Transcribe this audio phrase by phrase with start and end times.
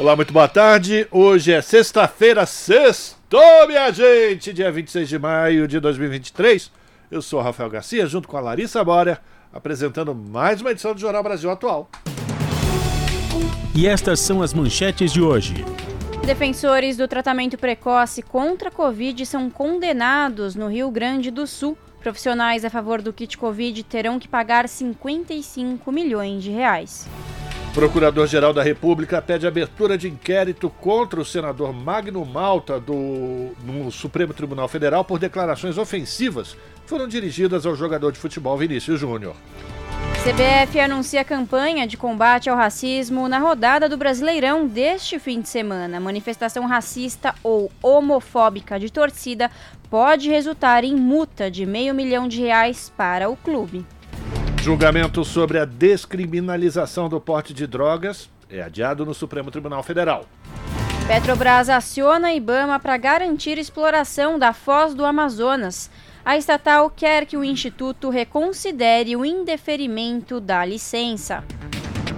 [0.00, 1.06] Olá, muito boa tarde.
[1.10, 6.72] Hoje é sexta-feira, sextou, minha gente, dia 26 de maio de 2023.
[7.10, 9.20] Eu sou Rafael Garcia, junto com a Larissa Bória,
[9.52, 11.90] apresentando mais uma edição do Jornal Brasil Atual.
[13.74, 15.66] E estas são as manchetes de hoje.
[16.24, 21.76] Defensores do tratamento precoce contra a Covid são condenados no Rio Grande do Sul.
[22.00, 27.06] Profissionais a favor do kit Covid terão que pagar 55 milhões de reais.
[27.72, 34.34] Procurador-Geral da República pede abertura de inquérito contra o senador Magno Malta do, no Supremo
[34.34, 39.36] Tribunal Federal por declarações ofensivas foram dirigidas ao jogador de futebol Vinícius Júnior.
[40.24, 46.00] CBF anuncia campanha de combate ao racismo na rodada do Brasileirão deste fim de semana.
[46.00, 49.48] Manifestação racista ou homofóbica de torcida
[49.88, 53.86] pode resultar em multa de meio milhão de reais para o clube.
[54.62, 60.26] Julgamento sobre a descriminalização do porte de drogas é adiado no Supremo Tribunal Federal.
[61.06, 65.90] Petrobras aciona a Ibama para garantir exploração da foz do Amazonas.
[66.22, 71.42] A estatal quer que o Instituto reconsidere o indeferimento da licença.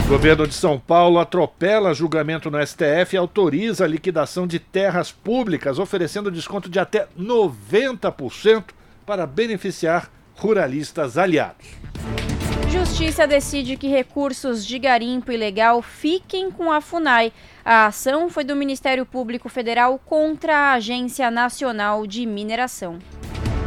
[0.04, 5.12] O governo de São Paulo atropela julgamento no STF e autoriza a liquidação de terras
[5.12, 8.64] públicas, oferecendo desconto de até 90%
[9.06, 11.68] para beneficiar ruralistas aliados.
[12.73, 17.31] Justiça decide que recursos de garimpo ilegal fiquem com a FUNAI.
[17.62, 22.98] A ação foi do Ministério Público Federal contra a Agência Nacional de Mineração.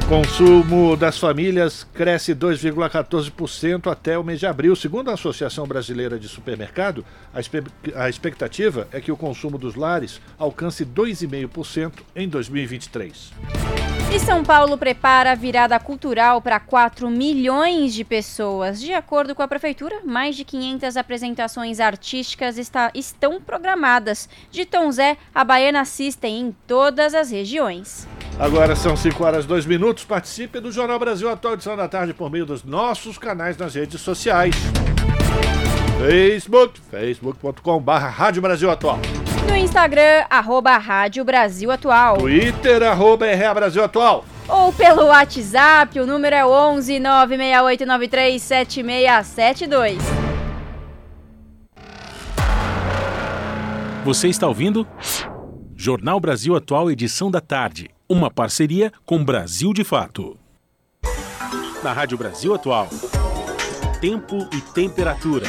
[0.08, 4.76] Consumo das famílias cresce 2,14% até o mês de abril.
[4.76, 10.86] Segundo a Associação Brasileira de Supermercado, a, expectativa é que o consumo dos lares alcance
[10.86, 13.34] 2,5% em 2023.
[14.14, 18.80] E São Paulo prepara a virada cultural para 4 milhões de pessoas.
[18.80, 24.30] De acordo com a Prefeitura, mais de 500 apresentações artísticas está, estão programadas.
[24.52, 28.08] De Tom Zé, a Baiana assistem em todas as regiões.
[28.38, 30.04] Agora são 5 horas 2 minutos.
[30.04, 34.02] Participe do Jornal Brasil Atual edição da tarde por meio dos nossos canais nas redes
[34.02, 34.56] sociais.
[35.98, 39.00] Facebook, facebook.com.br Rádio Brasil Atual.
[39.48, 42.18] No Instagram, arroba Rádio Brasil Atual.
[42.18, 44.26] Twitter, arroba RA Brasil Atual.
[44.48, 50.04] Ou pelo WhatsApp, o número é 11 96893 7672.
[54.04, 54.86] Você está ouvindo?
[55.76, 57.95] Jornal Brasil Atual, edição da tarde.
[58.08, 60.38] Uma parceria com Brasil de Fato.
[61.84, 62.88] Na Rádio Brasil Atual.
[64.00, 65.48] Tempo e temperatura.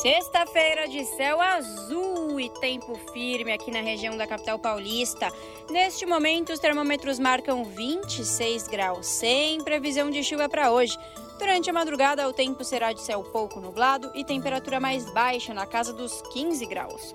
[0.00, 5.30] Sexta-feira de céu azul e tempo firme aqui na região da capital paulista.
[5.68, 10.96] Neste momento, os termômetros marcam 26 graus, sem previsão de chuva para hoje.
[11.38, 15.66] Durante a madrugada, o tempo será de céu pouco nublado e temperatura mais baixa, na
[15.66, 17.14] casa dos 15 graus.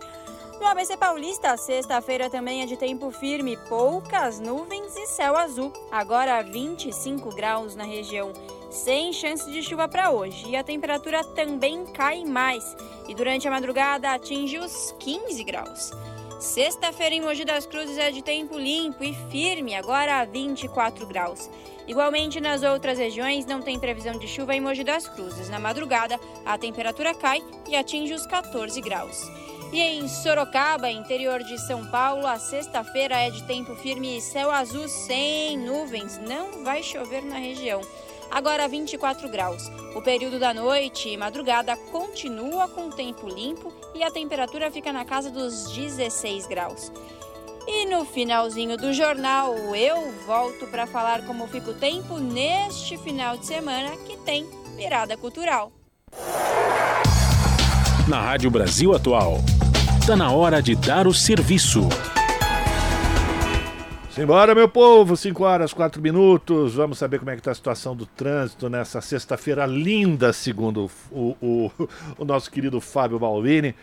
[0.64, 5.74] No ABC Paulista, sexta-feira também é de tempo firme, poucas nuvens e céu azul.
[5.92, 8.32] Agora 25 graus na região,
[8.72, 10.48] sem chance de chuva para hoje.
[10.48, 12.78] E a temperatura também cai mais
[13.10, 15.92] e durante a madrugada atinge os 15 graus.
[16.40, 21.50] Sexta-feira em Mogi das Cruzes é de tempo limpo e firme, agora 24 graus.
[21.86, 25.50] Igualmente nas outras regiões não tem previsão de chuva em Mogi das Cruzes.
[25.50, 29.30] Na madrugada, a temperatura cai e atinge os 14 graus.
[29.74, 34.52] E em Sorocaba, interior de São Paulo, a sexta-feira é de tempo firme e céu
[34.52, 36.20] azul sem nuvens.
[36.20, 37.82] Não vai chover na região.
[38.30, 39.72] Agora 24 graus.
[39.96, 45.06] O período da noite e madrugada continua com tempo limpo e a temperatura fica na
[45.06, 46.92] casa dos 16 graus.
[47.68, 53.38] E no finalzinho do jornal eu volto para falar como fica o tempo neste final
[53.38, 55.72] de semana que tem virada cultural.
[58.08, 59.40] Na Rádio Brasil Atual.
[60.04, 61.88] Está na hora de dar o serviço.
[64.10, 66.76] Simbora, meu povo, 5 horas, 4 minutos.
[66.76, 71.38] Vamos saber como é que está a situação do trânsito nessa sexta-feira linda, segundo o,
[71.42, 71.72] o,
[72.18, 73.74] o, nosso querido Fábio Balvini.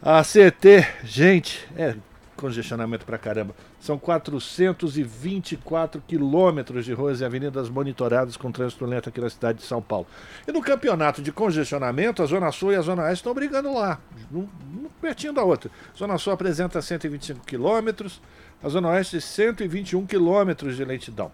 [0.00, 1.96] A CT, gente, é
[2.40, 3.54] congestionamento pra caramba.
[3.78, 9.64] São 424 quilômetros de ruas e avenidas monitoradas com trânsito lento aqui na cidade de
[9.64, 10.06] São Paulo.
[10.48, 14.00] E no campeonato de congestionamento, a Zona Sul e a Zona Oeste estão brigando lá.
[14.30, 15.70] Não, não pertinho da outra.
[15.96, 18.20] Zona Sul apresenta 125 quilômetros,
[18.62, 21.30] a Zona Oeste 121 quilômetros de lentidão.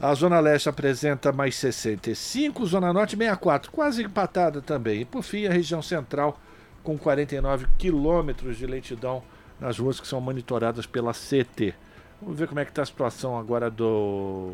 [0.00, 5.02] A Zona Leste apresenta mais 65, Zona Norte 64, quase empatada também.
[5.02, 6.38] E por fim, a região central
[6.82, 9.22] com 49 quilômetros de lentidão
[9.64, 11.74] nas ruas que são monitoradas pela CT.
[12.20, 14.52] Vamos ver como é que está a situação agora do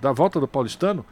[0.00, 1.04] da volta do paulistano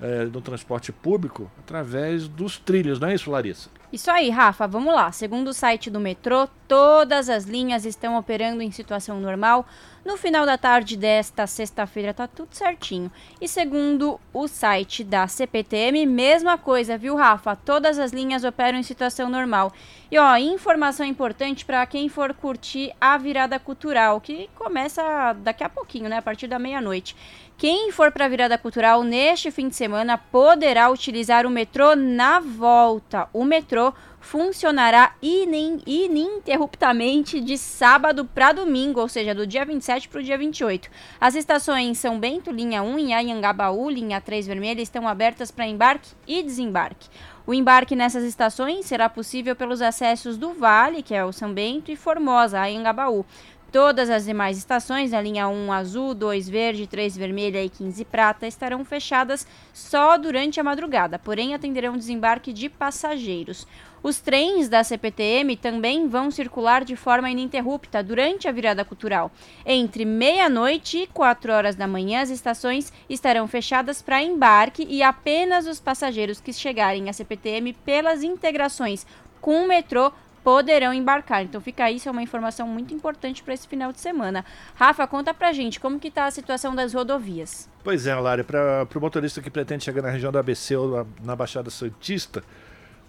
[0.00, 3.70] é, no transporte público através dos trilhos, não é isso, Larissa?
[3.92, 5.12] Isso aí, Rafa, vamos lá.
[5.12, 9.66] Segundo o site do metrô, todas as linhas estão operando em situação normal.
[10.02, 13.12] No final da tarde desta sexta-feira tá tudo certinho.
[13.38, 17.54] E segundo o site da CPTM, mesma coisa, viu, Rafa?
[17.54, 19.70] Todas as linhas operam em situação normal.
[20.10, 25.68] E ó, informação importante para quem for curtir a virada cultural, que começa daqui a
[25.68, 27.14] pouquinho, né, a partir da meia-noite.
[27.58, 32.40] Quem for para a virada cultural neste fim de semana poderá utilizar o metrô na
[32.40, 33.28] volta.
[33.34, 40.22] O metrô funcionará ininterruptamente de sábado para domingo, ou seja, do dia 27 para o
[40.22, 40.88] dia 28.
[41.20, 46.10] As estações São Bento, linha 1 e Anhangabaú, linha 3 vermelha, estão abertas para embarque
[46.26, 47.08] e desembarque.
[47.46, 51.90] O embarque nessas estações será possível pelos acessos do Vale, que é o São Bento,
[51.90, 53.24] e Formosa, Anhangabaú.
[53.72, 58.44] Todas as demais estações, a linha 1 azul, 2 verde, 3 vermelha e 15 prata,
[58.44, 63.68] estarão fechadas só durante a madrugada, porém atenderão desembarque de passageiros.
[64.02, 69.30] Os trens da CPTM também vão circular de forma ininterrupta durante a virada cultural.
[69.64, 75.66] Entre meia-noite e 4 horas da manhã, as estações estarão fechadas para embarque e apenas
[75.66, 79.06] os passageiros que chegarem à CPTM pelas integrações
[79.40, 80.12] com o metrô
[80.42, 81.42] poderão embarcar.
[81.42, 84.44] Então fica isso é uma informação muito importante para esse final de semana.
[84.74, 87.68] Rafa, conta pra gente como que está a situação das rodovias.
[87.84, 91.36] Pois é, Lari, para o motorista que pretende chegar na região do ABC ou na
[91.36, 92.42] Baixada Santista,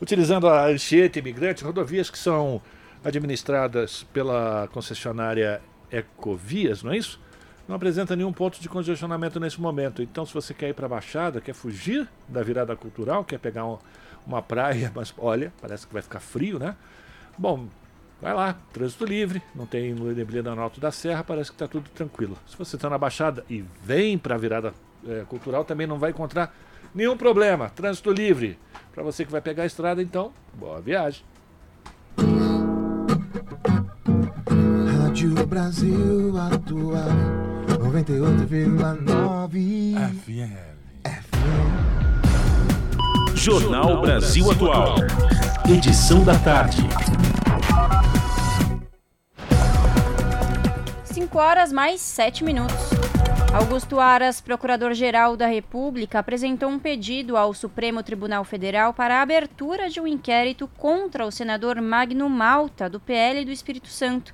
[0.02, 2.60] utilizando a Anchieta Imigrante, rodovias que são
[3.04, 5.62] administradas pela concessionária
[5.92, 7.20] Ecovias, não é isso?
[7.68, 10.02] Não apresenta nenhum ponto de congestionamento nesse momento.
[10.02, 13.66] Então, se você quer ir para a Baixada, quer fugir da virada cultural, quer pegar
[13.66, 13.78] um,
[14.26, 16.76] uma praia, mas olha, parece que vai ficar frio, né?
[17.38, 17.68] Bom,
[18.22, 21.90] vai lá, trânsito livre, não tem neblina no alto da serra, parece que está tudo
[21.92, 22.38] tranquilo.
[22.48, 24.74] Se você está na Baixada e vem para a virada
[25.08, 26.54] é, cultural, também não vai encontrar
[26.94, 27.70] nenhum problema.
[27.70, 28.58] Trânsito livre.
[28.94, 31.24] Para você que vai pegar a estrada, então, boa viagem.
[35.00, 37.10] Rádio Brasil Atual
[37.80, 40.72] 98,9 FM.
[43.36, 44.96] Jornal Brasil Atual.
[45.70, 46.82] Edição da tarde.
[51.06, 52.76] 5 horas mais 7 minutos.
[53.54, 59.90] Augusto Aras, procurador-geral da República, apresentou um pedido ao Supremo Tribunal Federal para a abertura
[59.90, 64.34] de um inquérito contra o senador Magno Malta, do PL do Espírito Santo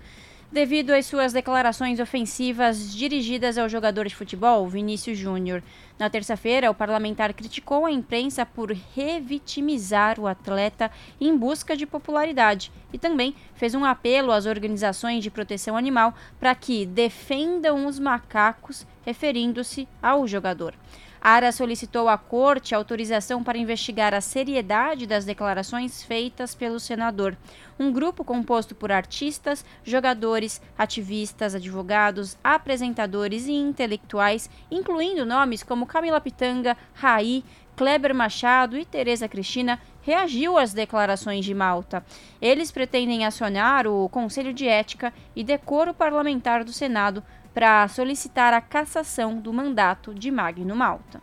[0.52, 5.62] devido às suas declarações ofensivas dirigidas ao jogador de futebol Vinícius Júnior.
[6.00, 10.90] Na terça-feira, o parlamentar criticou a imprensa por revitimizar o atleta
[11.20, 16.56] em busca de popularidade e também fez um apelo às organizações de proteção animal para
[16.56, 20.74] que defendam os macacos, referindo-se ao jogador.
[21.22, 27.36] Ara solicitou à corte autorização para investigar a seriedade das declarações feitas pelo senador.
[27.80, 36.22] Um grupo composto por artistas, jogadores, ativistas, advogados, apresentadores e intelectuais, incluindo nomes como Camila
[36.22, 37.44] Pitanga, Raí,
[37.76, 42.04] Kleber Machado e Tereza Cristina, reagiu às declarações de Malta.
[42.42, 47.24] Eles pretendem acionar o Conselho de Ética e Decoro Parlamentar do Senado
[47.58, 51.20] para solicitar a cassação do mandato de Magno Malta.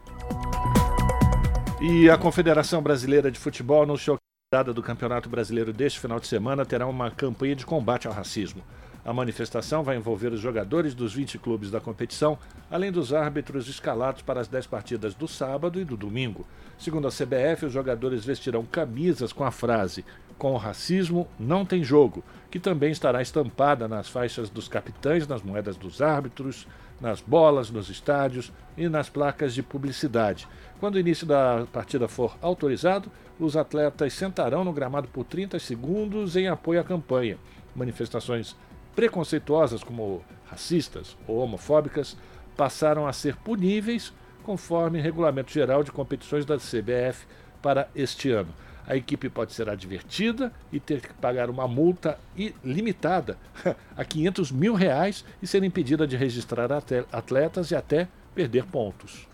[1.80, 4.16] E a Confederação Brasileira de Futebol a
[4.52, 8.64] data do Campeonato Brasileiro deste final de semana terá uma campanha de combate ao racismo.
[9.04, 12.36] A manifestação vai envolver os jogadores dos 20 clubes da competição,
[12.68, 16.44] além dos árbitros escalados para as 10 partidas do sábado e do domingo.
[16.76, 20.04] Segundo a CBF, os jogadores vestirão camisas com a frase
[20.38, 25.42] com o racismo não tem jogo, que também estará estampada nas faixas dos capitães, nas
[25.42, 26.66] moedas dos árbitros,
[27.00, 30.46] nas bolas, nos estádios e nas placas de publicidade.
[30.80, 36.36] Quando o início da partida for autorizado, os atletas sentarão no gramado por 30 segundos
[36.36, 37.38] em apoio à campanha.
[37.74, 38.56] Manifestações
[38.94, 42.16] preconceituosas, como racistas ou homofóbicas,
[42.56, 44.12] passaram a ser puníveis
[44.44, 47.26] conforme regulamento geral de competições da CBF
[47.60, 48.54] para este ano
[48.86, 52.18] a equipe pode ser advertida e ter que pagar uma multa
[52.64, 53.38] limitada
[53.96, 56.70] a 500 mil reais e ser impedida de registrar
[57.12, 59.26] atletas e até perder pontos.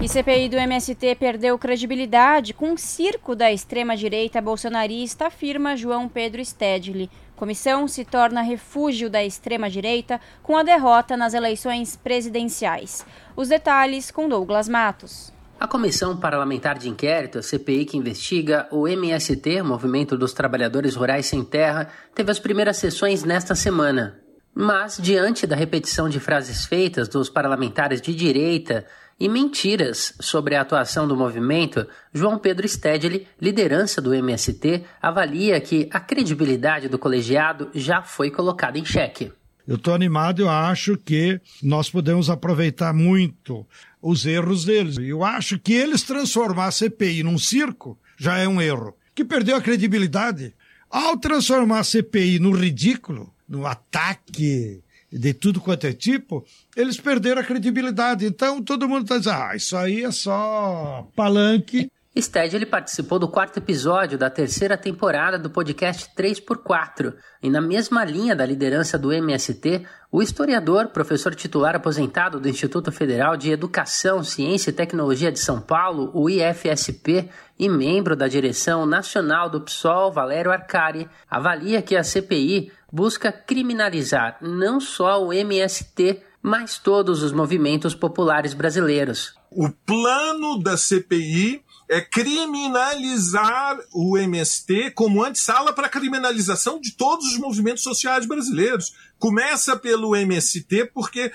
[0.00, 6.44] E CPI do MST perdeu credibilidade com um circo da extrema-direita bolsonarista, afirma João Pedro
[6.44, 7.08] Stedley.
[7.36, 13.06] Comissão se torna refúgio da extrema-direita com a derrota nas eleições presidenciais.
[13.36, 15.32] Os detalhes com Douglas Matos.
[15.62, 21.26] A Comissão Parlamentar de Inquérito, a CPI que investiga o MST, Movimento dos Trabalhadores Rurais
[21.26, 24.18] Sem Terra, teve as primeiras sessões nesta semana.
[24.52, 28.84] Mas, diante da repetição de frases feitas dos parlamentares de direita
[29.20, 35.88] e mentiras sobre a atuação do movimento, João Pedro Stedley, liderança do MST, avalia que
[35.92, 39.30] a credibilidade do colegiado já foi colocada em xeque.
[39.66, 43.64] Eu estou animado, eu acho que nós podemos aproveitar muito
[44.02, 44.98] os erros deles.
[44.98, 49.56] Eu acho que eles transformar a CPI num circo já é um erro, que perdeu
[49.56, 50.54] a credibilidade.
[50.90, 56.44] Ao transformar a CPI no ridículo, no ataque de tudo quanto é tipo,
[56.76, 58.26] eles perderam a credibilidade.
[58.26, 61.90] Então todo mundo está dizendo, ah, isso aí é só palanque.
[62.14, 67.14] Sted ele participou do quarto episódio da terceira temporada do podcast 3x4.
[67.42, 72.92] E na mesma linha da liderança do MST, o historiador, professor titular aposentado do Instituto
[72.92, 78.84] Federal de Educação, Ciência e Tecnologia de São Paulo, o IFSP, e membro da direção
[78.84, 86.20] nacional do PSOL, Valério Arcari, avalia que a CPI busca criminalizar não só o MST,
[86.42, 89.34] mas todos os movimentos populares brasileiros.
[89.50, 91.62] O plano da CPI
[91.92, 98.94] é criminalizar o MST como antessala para a criminalização de todos os movimentos sociais brasileiros.
[99.18, 101.30] Começa pelo MST, porque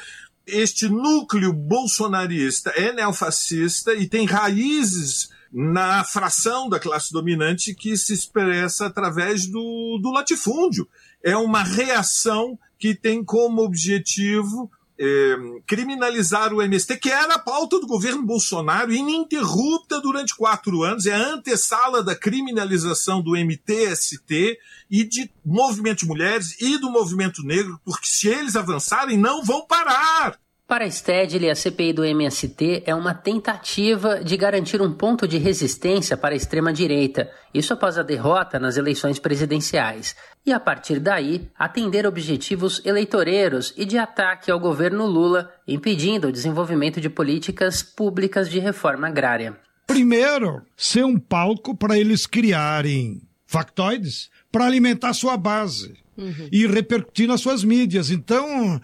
[0.48, 8.12] este núcleo bolsonarista é neofascista e tem raízes na fração da classe dominante que se
[8.12, 10.90] expressa através do, do latifúndio.
[11.24, 15.36] É uma reação que tem como objetivo é,
[15.66, 21.14] criminalizar o MST, que era a pauta do governo Bolsonaro, ininterrupta durante quatro anos, é
[21.14, 24.58] a antessala da criminalização do MTST
[24.90, 29.66] e de movimento de mulheres e do movimento negro, porque se eles avançarem, não vão
[29.66, 30.40] parar.
[30.68, 36.18] Para Stedley, a CPI do MST é uma tentativa de garantir um ponto de resistência
[36.18, 40.14] para a extrema-direita, isso após a derrota nas eleições presidenciais,
[40.46, 46.32] e a partir daí atender objetivos eleitoreiros e de ataque ao governo Lula, impedindo o
[46.34, 49.58] desenvolvimento de políticas públicas de reforma agrária.
[49.88, 56.50] Primeiro, ser um palco para eles criarem factoides para alimentar sua base uhum.
[56.52, 58.12] e repercutir nas suas mídias.
[58.12, 58.82] Então,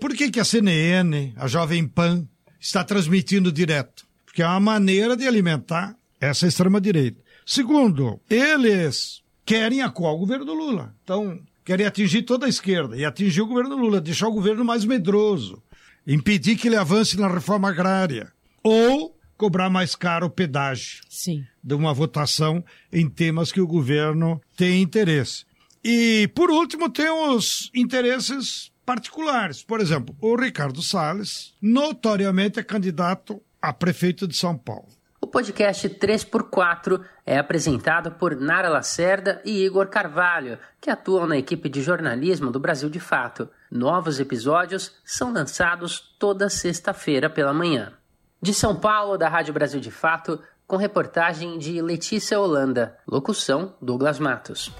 [0.00, 2.26] por que, que a CNN, a Jovem Pan,
[2.60, 4.06] está transmitindo direto?
[4.24, 7.20] Porque é uma maneira de alimentar essa extrema-direita.
[7.46, 10.94] Segundo, eles querem acuar o governo do Lula.
[11.02, 14.64] Então, querem atingir toda a esquerda e atingir o governo do Lula, deixar o governo
[14.64, 15.62] mais medroso,
[16.06, 18.32] impedir que ele avance na reforma agrária.
[18.62, 21.44] Ou cobrar mais caro o pedágio Sim.
[21.62, 25.44] de uma votação em temas que o governo tem interesse.
[25.82, 29.62] E, por último, tem os interesses particulares.
[29.62, 34.88] Por exemplo, o Ricardo Salles, notoriamente é candidato a prefeito de São Paulo.
[35.20, 41.68] O podcast 3x4 é apresentado por Nara Lacerda e Igor Carvalho, que atuam na equipe
[41.68, 43.50] de jornalismo do Brasil de Fato.
[43.70, 47.92] Novos episódios são lançados toda sexta-feira pela manhã.
[48.40, 52.96] De São Paulo, da Rádio Brasil de Fato, com reportagem de Letícia Holanda.
[53.06, 54.72] Locução: Douglas Matos.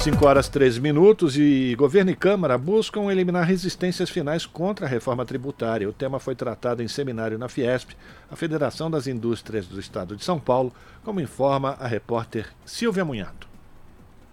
[0.00, 5.26] 5 horas 13 minutos e governo e Câmara buscam eliminar resistências finais contra a reforma
[5.26, 5.86] tributária.
[5.86, 7.90] O tema foi tratado em seminário na Fiesp,
[8.30, 10.72] a Federação das Indústrias do Estado de São Paulo,
[11.04, 13.49] como informa a repórter Silvia Munhato.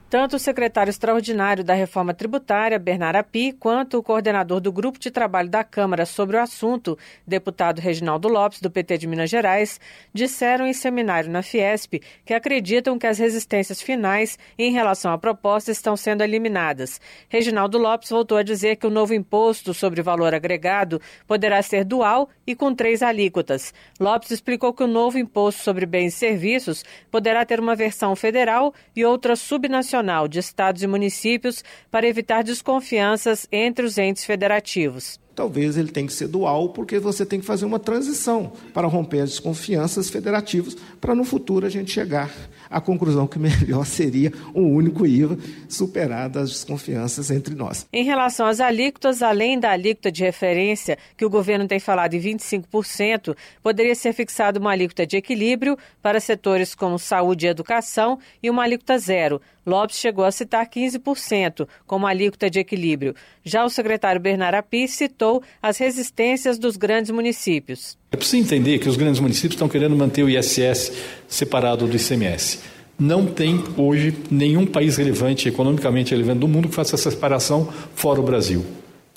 [0.10, 5.12] Tanto o secretário extraordinário da reforma tributária, Bernardo Api, quanto o coordenador do grupo de
[5.12, 6.98] trabalho da Câmara sobre o assunto,
[7.28, 9.82] deputado Reginaldo Lopes, do PT de Minas Gerais,
[10.14, 15.72] disseram em seminário na Fiesp que acreditam que as resistências finais em relação à proposta
[15.72, 17.02] estão sendo eliminadas.
[17.28, 22.30] Reginaldo Lopes voltou a dizer que o novo imposto sobre valor agregado poderá ser dual
[22.46, 23.74] e com três alíquotas.
[24.00, 28.74] Lopes explicou que o novo imposto sobre bens e serviços poderá ter uma versão federal
[28.96, 35.20] e outra subnacional Nacional de Estados e Municípios para evitar desconfianças entre os entes federativos.
[35.38, 39.20] Talvez ele tenha que ser dual, porque você tem que fazer uma transição para romper
[39.20, 42.34] as desconfianças federativas, para no futuro a gente chegar
[42.68, 45.38] à conclusão que melhor seria um único IVA,
[45.70, 47.86] superada as desconfianças entre nós.
[47.94, 52.20] Em relação às alíquotas, além da alíquota de referência, que o governo tem falado em
[52.20, 58.50] 25%, poderia ser fixada uma alíquota de equilíbrio para setores como saúde e educação e
[58.50, 59.39] uma alíquota zero.
[59.68, 63.14] Lopes chegou a citar 15% como alíquota de equilíbrio.
[63.44, 67.98] Já o secretário Bernard Api citou as resistências dos grandes municípios.
[68.14, 70.94] É preciso entender que os grandes municípios estão querendo manter o ISS
[71.28, 72.62] separado do ICMS.
[72.98, 78.22] Não tem hoje nenhum país relevante, economicamente relevante do mundo que faça essa separação fora
[78.22, 78.66] o Brasil.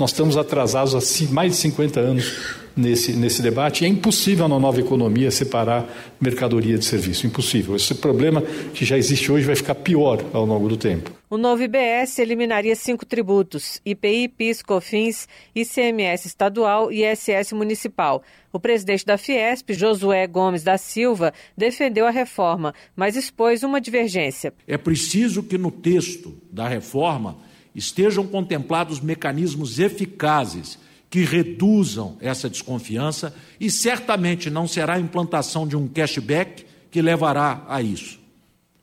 [0.01, 3.85] Nós estamos atrasados há mais de 50 anos nesse, nesse debate.
[3.85, 5.87] E é impossível na nova economia separar
[6.19, 7.27] mercadoria de serviço.
[7.27, 7.77] Impossível.
[7.77, 8.41] Esse problema
[8.73, 11.13] que já existe hoje vai ficar pior ao longo do tempo.
[11.29, 18.23] O novo IBS eliminaria cinco tributos: IPI, PIS, COFINS, ICMS estadual e ISS municipal.
[18.51, 24.55] O presidente da Fiesp, Josué Gomes da Silva, defendeu a reforma, mas expôs uma divergência.
[24.67, 27.50] É preciso que no texto da reforma
[27.81, 35.77] estejam contemplados mecanismos eficazes que reduzam essa desconfiança e certamente não será a implantação de
[35.77, 38.21] um cashback que levará a isso.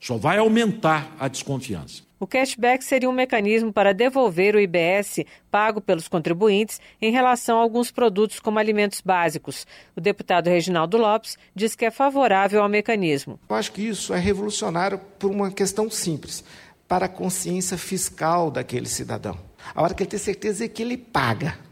[0.00, 2.06] Só vai aumentar a desconfiança.
[2.20, 5.20] O cashback seria um mecanismo para devolver o IBS
[5.52, 9.64] pago pelos contribuintes em relação a alguns produtos como alimentos básicos.
[9.96, 13.38] O deputado Reginaldo Lopes diz que é favorável ao mecanismo.
[13.48, 16.42] Eu acho que isso é revolucionário por uma questão simples
[16.88, 19.38] para a consciência fiscal daquele cidadão.
[19.74, 21.67] A hora que ele tem certeza que ele paga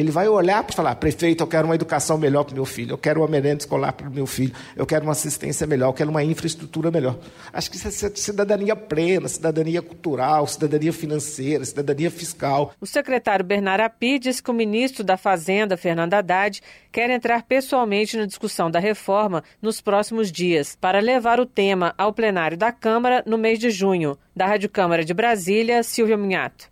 [0.00, 2.92] ele vai olhar para falar: prefeito, eu quero uma educação melhor para o meu filho,
[2.92, 5.92] eu quero uma merenda escolar para o meu filho, eu quero uma assistência melhor, eu
[5.92, 7.18] quero uma infraestrutura melhor.
[7.52, 12.72] Acho que isso é cidadania plena, cidadania cultural, cidadania financeira, cidadania fiscal.
[12.80, 16.62] O secretário Bernard Api diz que o ministro da Fazenda, Fernando Haddad,
[16.92, 22.12] quer entrar pessoalmente na discussão da reforma nos próximos dias, para levar o tema ao
[22.12, 24.16] plenário da Câmara no mês de junho.
[24.34, 26.70] Da Rádio Câmara de Brasília, Silvia Minhato.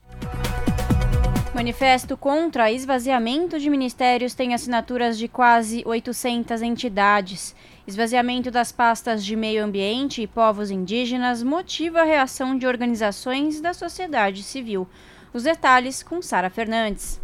[1.57, 7.57] Manifesto contra esvaziamento de ministérios tem assinaturas de quase 800 entidades.
[7.87, 13.73] Esvaziamento das pastas de meio ambiente e povos indígenas motiva a reação de organizações da
[13.73, 14.87] sociedade civil.
[15.33, 17.19] Os detalhes com Sara Fernandes.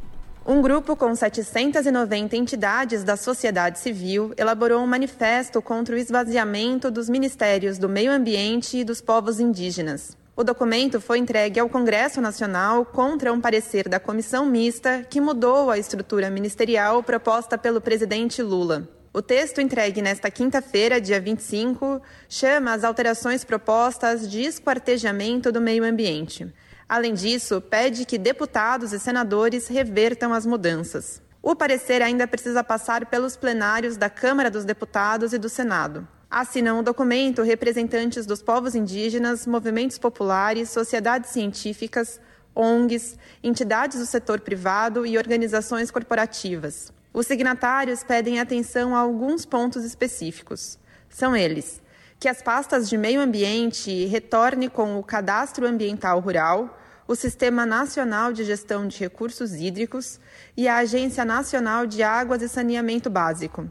[0.46, 7.06] Um grupo com 790 entidades da sociedade civil elaborou um manifesto contra o esvaziamento dos
[7.10, 10.21] ministérios do meio ambiente e dos povos indígenas.
[10.34, 15.70] O documento foi entregue ao Congresso Nacional contra um parecer da comissão mista que mudou
[15.70, 18.88] a estrutura ministerial proposta pelo presidente Lula.
[19.12, 25.84] O texto entregue nesta quinta-feira, dia 25, chama as alterações propostas de esquartejamento do meio
[25.84, 26.50] ambiente.
[26.88, 31.20] Além disso, pede que deputados e senadores revertam as mudanças.
[31.42, 36.08] O parecer ainda precisa passar pelos plenários da Câmara dos Deputados e do Senado.
[36.32, 42.18] Assinam o documento representantes dos povos indígenas, movimentos populares, sociedades científicas,
[42.54, 46.90] ONGs, entidades do setor privado e organizações corporativas.
[47.12, 50.78] Os signatários pedem atenção a alguns pontos específicos.
[51.10, 51.82] São eles:
[52.18, 58.32] que as pastas de meio ambiente retornem com o Cadastro Ambiental Rural, o Sistema Nacional
[58.32, 60.18] de Gestão de Recursos Hídricos
[60.56, 63.68] e a Agência Nacional de Águas e Saneamento Básico.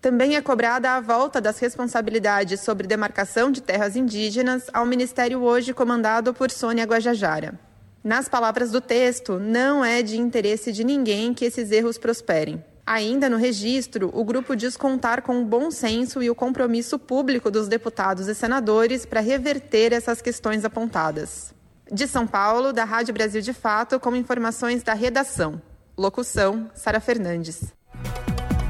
[0.00, 5.74] Também é cobrada a volta das responsabilidades sobre demarcação de terras indígenas ao Ministério hoje
[5.74, 7.60] comandado por Sônia Guajajara.
[8.02, 12.64] Nas palavras do texto, não é de interesse de ninguém que esses erros prosperem.
[12.86, 17.50] Ainda no registro, o grupo diz contar com o bom senso e o compromisso público
[17.50, 21.54] dos deputados e senadores para reverter essas questões apontadas.
[21.92, 25.60] De São Paulo, da Rádio Brasil de Fato, com informações da redação.
[25.96, 27.74] Locução: Sara Fernandes.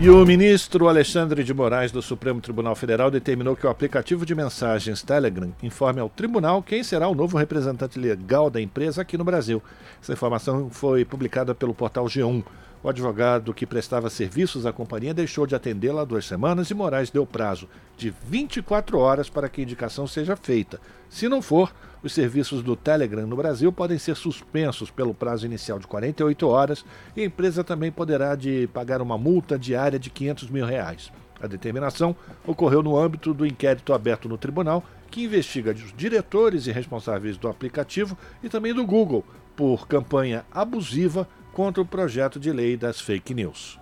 [0.02, 4.34] E o ministro Alexandre de Moraes do Supremo Tribunal Federal determinou que o aplicativo de
[4.34, 9.24] mensagens Telegram informe ao tribunal quem será o novo representante legal da empresa aqui no
[9.24, 9.62] Brasil.
[10.02, 12.42] Essa informação foi publicada pelo portal G1.
[12.82, 17.10] O advogado que prestava serviços à companhia deixou de atendê-la há duas semanas e Moraes
[17.10, 20.80] deu prazo de 24 horas para que a indicação seja feita.
[21.10, 21.70] Se não for,
[22.02, 26.84] os serviços do Telegram no Brasil podem ser suspensos pelo prazo inicial de 48 horas
[27.16, 31.12] e a empresa também poderá de pagar uma multa diária de 500 mil reais.
[31.40, 32.14] A determinação
[32.46, 37.48] ocorreu no âmbito do inquérito aberto no tribunal, que investiga os diretores e responsáveis do
[37.48, 39.24] aplicativo e também do Google
[39.56, 43.78] por campanha abusiva contra o projeto de lei das fake news.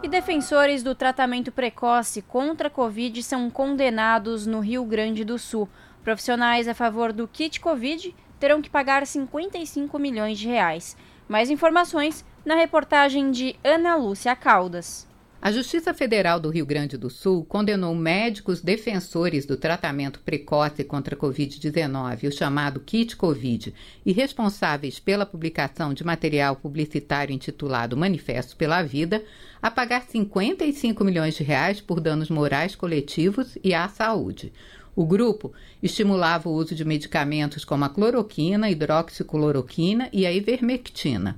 [0.00, 5.68] E defensores do tratamento precoce contra a Covid são condenados no Rio Grande do Sul.
[6.08, 10.96] Profissionais a favor do kit Covid terão que pagar 55 milhões de reais.
[11.28, 15.06] Mais informações na reportagem de Ana Lúcia Caldas.
[15.40, 21.14] A Justiça Federal do Rio Grande do Sul condenou médicos defensores do tratamento precoce contra
[21.14, 28.56] a Covid-19, o chamado Kit Covid, e responsáveis pela publicação de material publicitário intitulado Manifesto
[28.56, 29.22] pela Vida,
[29.60, 34.52] a pagar 55 milhões de reais por danos morais coletivos e à saúde.
[34.98, 41.36] O grupo estimulava o uso de medicamentos como a cloroquina, hidroxicloroquina e a ivermectina.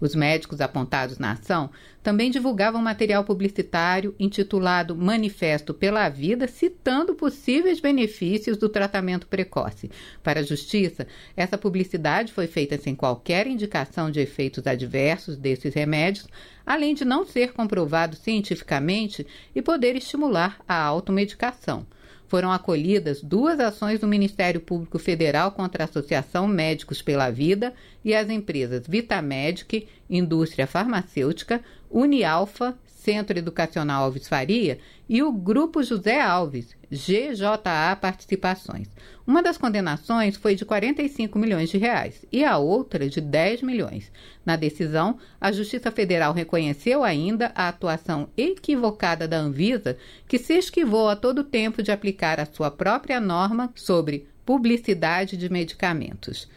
[0.00, 1.70] Os médicos apontados na ação
[2.04, 9.90] também divulgavam material publicitário intitulado Manifesto pela Vida, citando possíveis benefícios do tratamento precoce.
[10.22, 11.04] Para a Justiça,
[11.36, 16.28] essa publicidade foi feita sem qualquer indicação de efeitos adversos desses remédios,
[16.64, 21.84] além de não ser comprovado cientificamente e poder estimular a automedicação
[22.30, 28.14] foram acolhidas duas ações do Ministério Público Federal contra a Associação Médicos pela Vida e
[28.14, 36.76] as empresas Vitamedic, Indústria Farmacêutica, Unialfa, Centro Educacional Alves Faria e o Grupo José Alves,
[36.88, 38.88] GJA Participações.
[39.30, 44.10] Uma das condenações foi de 45 milhões de reais e a outra de 10 milhões.
[44.44, 51.08] Na decisão, a Justiça Federal reconheceu ainda a atuação equivocada da Anvisa, que se esquivou
[51.08, 56.48] a todo tempo de aplicar a sua própria norma sobre publicidade de medicamentos.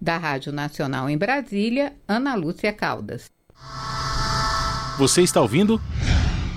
[0.00, 3.26] Da Rádio Nacional em Brasília, Ana Lúcia Caldas.
[4.96, 5.78] Você está ouvindo?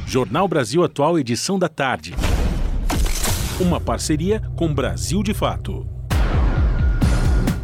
[0.08, 2.16] Jornal Brasil Atual, edição da tarde.
[3.58, 5.88] Uma parceria com Brasil de Fato.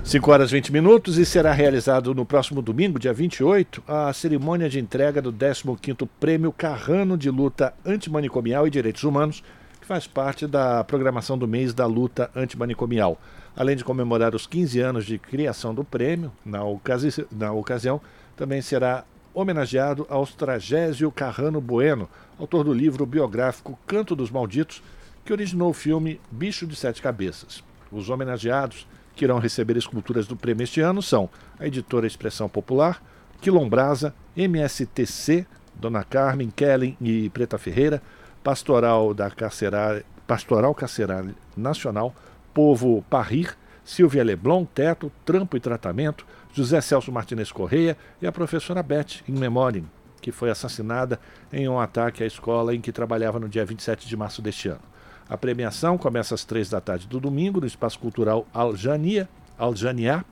[0.06, 4.70] 5 horas e 20 minutos e será realizado no próximo domingo, dia 28, a cerimônia
[4.70, 9.44] de entrega do 15º Prêmio Carrano de Luta Antimanicomial e Direitos Humanos,
[9.82, 13.20] que faz parte da programação do mês da luta antimanicomial.
[13.54, 18.00] Além de comemorar os 15 anos de criação do prêmio, na, ocasi na ocasião
[18.38, 22.08] também será homenageado aos Tragésio Carrano Bueno,
[22.40, 24.82] autor do livro biográfico Canto dos Malditos,
[25.24, 27.64] que originou o filme Bicho de Sete Cabeças.
[27.92, 31.30] Os homenageados que irão receber esculturas do prêmio este ano são
[31.60, 33.02] a editora Expressão Popular,
[33.42, 38.02] Quilombrasa, MSTC, Dona Carmen, Kellen e Preta Ferreira,
[38.44, 42.16] Pastoral da Carcerária, Pastoral Carcerária Nacional,
[42.54, 48.84] Povo Parrir, Silvia Leblon, Teto, Trampo e Tratamento, José Celso Martinez Correia e a professora
[48.84, 49.86] Beth, in memoriam,
[50.22, 51.20] que foi assassinada
[51.52, 54.91] em um ataque à escola em que trabalhava no dia 27 de março deste ano.
[55.32, 60.26] A premiação começa às três da tarde do domingo no Espaço Cultural Aljania, Aljania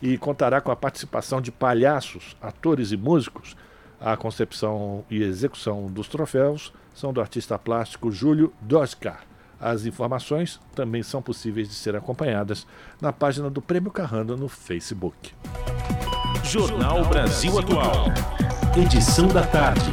[0.00, 3.54] e contará com a participação de palhaços, atores e músicos.
[4.00, 9.24] A concepção e execução dos troféus são do artista plástico Júlio Doskar.
[9.60, 12.66] As informações também são possíveis de serem acompanhadas
[12.98, 15.34] na página do Prêmio Carranda no Facebook.
[16.42, 18.06] Jornal Brasil Atual.
[18.74, 19.92] Edição da tarde.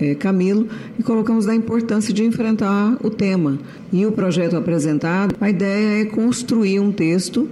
[0.00, 0.68] é, Camilo
[0.98, 3.58] e colocamos da importância de enfrentar o tema.
[3.92, 7.48] E o projeto apresentado, a ideia é construir um texto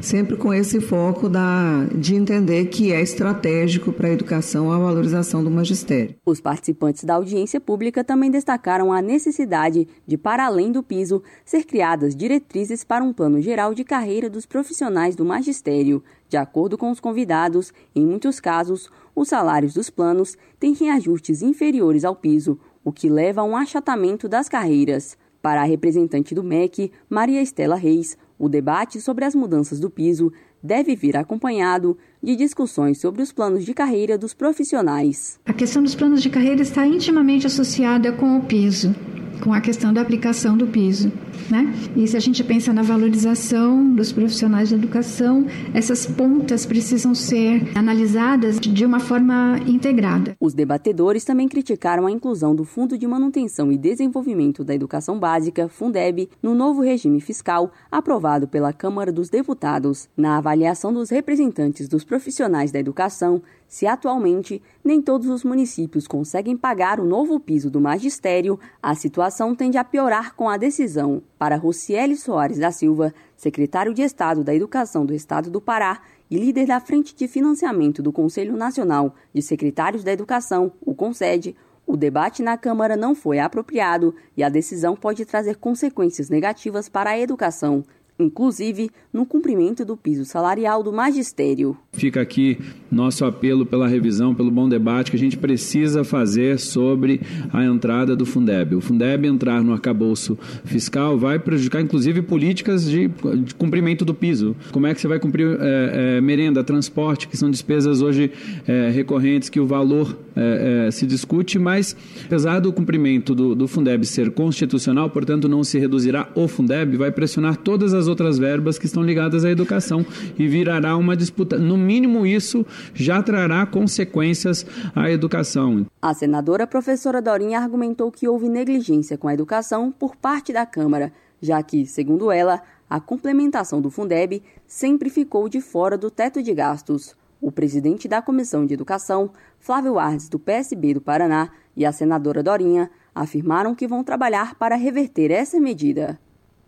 [0.00, 5.42] sempre com esse foco da, de entender que é estratégico para a educação a valorização
[5.42, 6.14] do magistério.
[6.26, 11.64] Os participantes da audiência pública também destacaram a necessidade de, para além do piso, ser
[11.64, 16.02] criadas diretrizes para um plano geral de carreira dos profissionais do magistério.
[16.28, 22.04] De acordo com os convidados, em muitos casos, os salários dos planos têm reajustes inferiores
[22.04, 25.16] ao piso, o que leva a um achatamento das carreiras.
[25.42, 30.32] Para a representante do MEC, Maria Estela Reis, o debate sobre as mudanças do piso
[30.62, 35.38] deve vir acompanhado de discussões sobre os planos de carreira dos profissionais.
[35.46, 38.94] A questão dos planos de carreira está intimamente associada com o piso
[39.38, 41.12] com a questão da aplicação do piso.
[41.50, 41.72] Né?
[41.96, 47.70] E se a gente pensa na valorização dos profissionais de educação, essas pontas precisam ser
[47.74, 50.36] analisadas de uma forma integrada.
[50.40, 55.68] Os debatedores também criticaram a inclusão do Fundo de Manutenção e Desenvolvimento da Educação Básica,
[55.68, 60.08] Fundeb, no novo regime fiscal aprovado pela Câmara dos Deputados.
[60.16, 66.56] Na avaliação dos representantes dos profissionais da educação, se atualmente nem todos os municípios conseguem
[66.56, 71.22] pagar o novo piso do magistério, a situação tende a piorar com a decisão.
[71.38, 76.00] Para Rocieli Soares da Silva, secretário de Estado da Educação do Estado do Pará
[76.30, 81.54] e líder da Frente de Financiamento do Conselho Nacional de Secretários da Educação, o CONSED,
[81.86, 87.10] o debate na Câmara não foi apropriado e a decisão pode trazer consequências negativas para
[87.10, 87.82] a educação
[88.18, 91.76] inclusive no cumprimento do piso salarial do magistério.
[91.92, 92.58] Fica aqui
[92.90, 97.20] nosso apelo pela revisão, pelo bom debate que a gente precisa fazer sobre
[97.52, 98.74] a entrada do Fundeb.
[98.74, 104.56] O Fundeb entrar no arcabouço fiscal vai prejudicar, inclusive, políticas de, de cumprimento do piso.
[104.72, 108.32] Como é que você vai cumprir é, é, merenda, transporte, que são despesas hoje
[108.66, 113.68] é, recorrentes, que o valor é, é, se discute, mas apesar do cumprimento do, do
[113.68, 118.78] Fundeb ser constitucional, portanto, não se reduzirá o Fundeb, vai pressionar todas as outras verbas
[118.78, 120.04] que estão ligadas à educação
[120.38, 121.58] e virará uma disputa.
[121.58, 125.86] No mínimo, isso já trará consequências à educação.
[126.00, 131.12] A senadora professora Dorinha argumentou que houve negligência com a educação por parte da Câmara,
[131.40, 136.54] já que, segundo ela, a complementação do Fundeb sempre ficou de fora do teto de
[136.54, 137.14] gastos.
[137.40, 142.42] O presidente da Comissão de Educação, Flávio Ardes, do PSB do Paraná, e a senadora
[142.42, 146.18] Dorinha afirmaram que vão trabalhar para reverter essa medida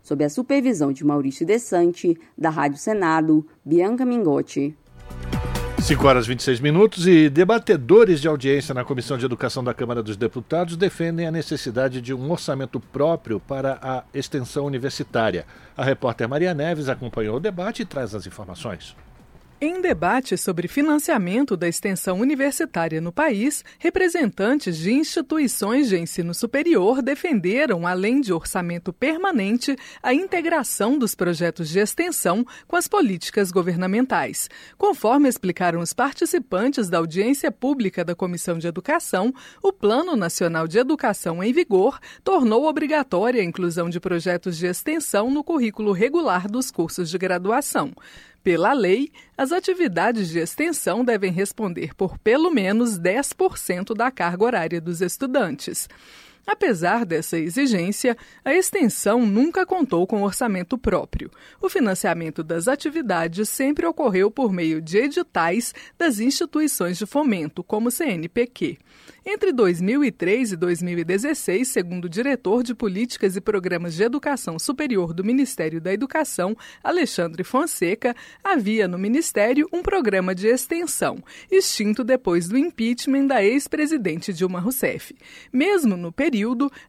[0.01, 4.75] sob a supervisão de Maurício Desante, da Rádio Senado, Bianca Mingotti.
[5.81, 10.03] 5 horas e 26 minutos e debatedores de audiência na Comissão de Educação da Câmara
[10.03, 15.43] dos Deputados defendem a necessidade de um orçamento próprio para a extensão universitária.
[15.75, 18.95] A repórter Maria Neves acompanhou o debate e traz as informações.
[19.63, 26.99] Em debate sobre financiamento da extensão universitária no país, representantes de instituições de ensino superior
[27.03, 34.49] defenderam, além de orçamento permanente, a integração dos projetos de extensão com as políticas governamentais.
[34.79, 40.79] Conforme explicaram os participantes da audiência pública da Comissão de Educação, o Plano Nacional de
[40.79, 46.71] Educação em vigor tornou obrigatória a inclusão de projetos de extensão no currículo regular dos
[46.71, 47.93] cursos de graduação.
[48.43, 54.81] Pela lei, as atividades de extensão devem responder por pelo menos 10% da carga horária
[54.81, 55.87] dos estudantes.
[56.45, 61.29] Apesar dessa exigência, a extensão nunca contou com orçamento próprio.
[61.61, 67.89] O financiamento das atividades sempre ocorreu por meio de editais das instituições de fomento, como
[67.89, 68.77] o CNPq.
[69.23, 75.23] Entre 2003 e 2016, segundo o diretor de Políticas e Programas de Educação Superior do
[75.23, 82.57] Ministério da Educação, Alexandre Fonseca, havia no Ministério um programa de extensão, extinto depois do
[82.57, 85.15] impeachment da ex-presidente Dilma Rousseff.
[85.53, 86.30] Mesmo no período,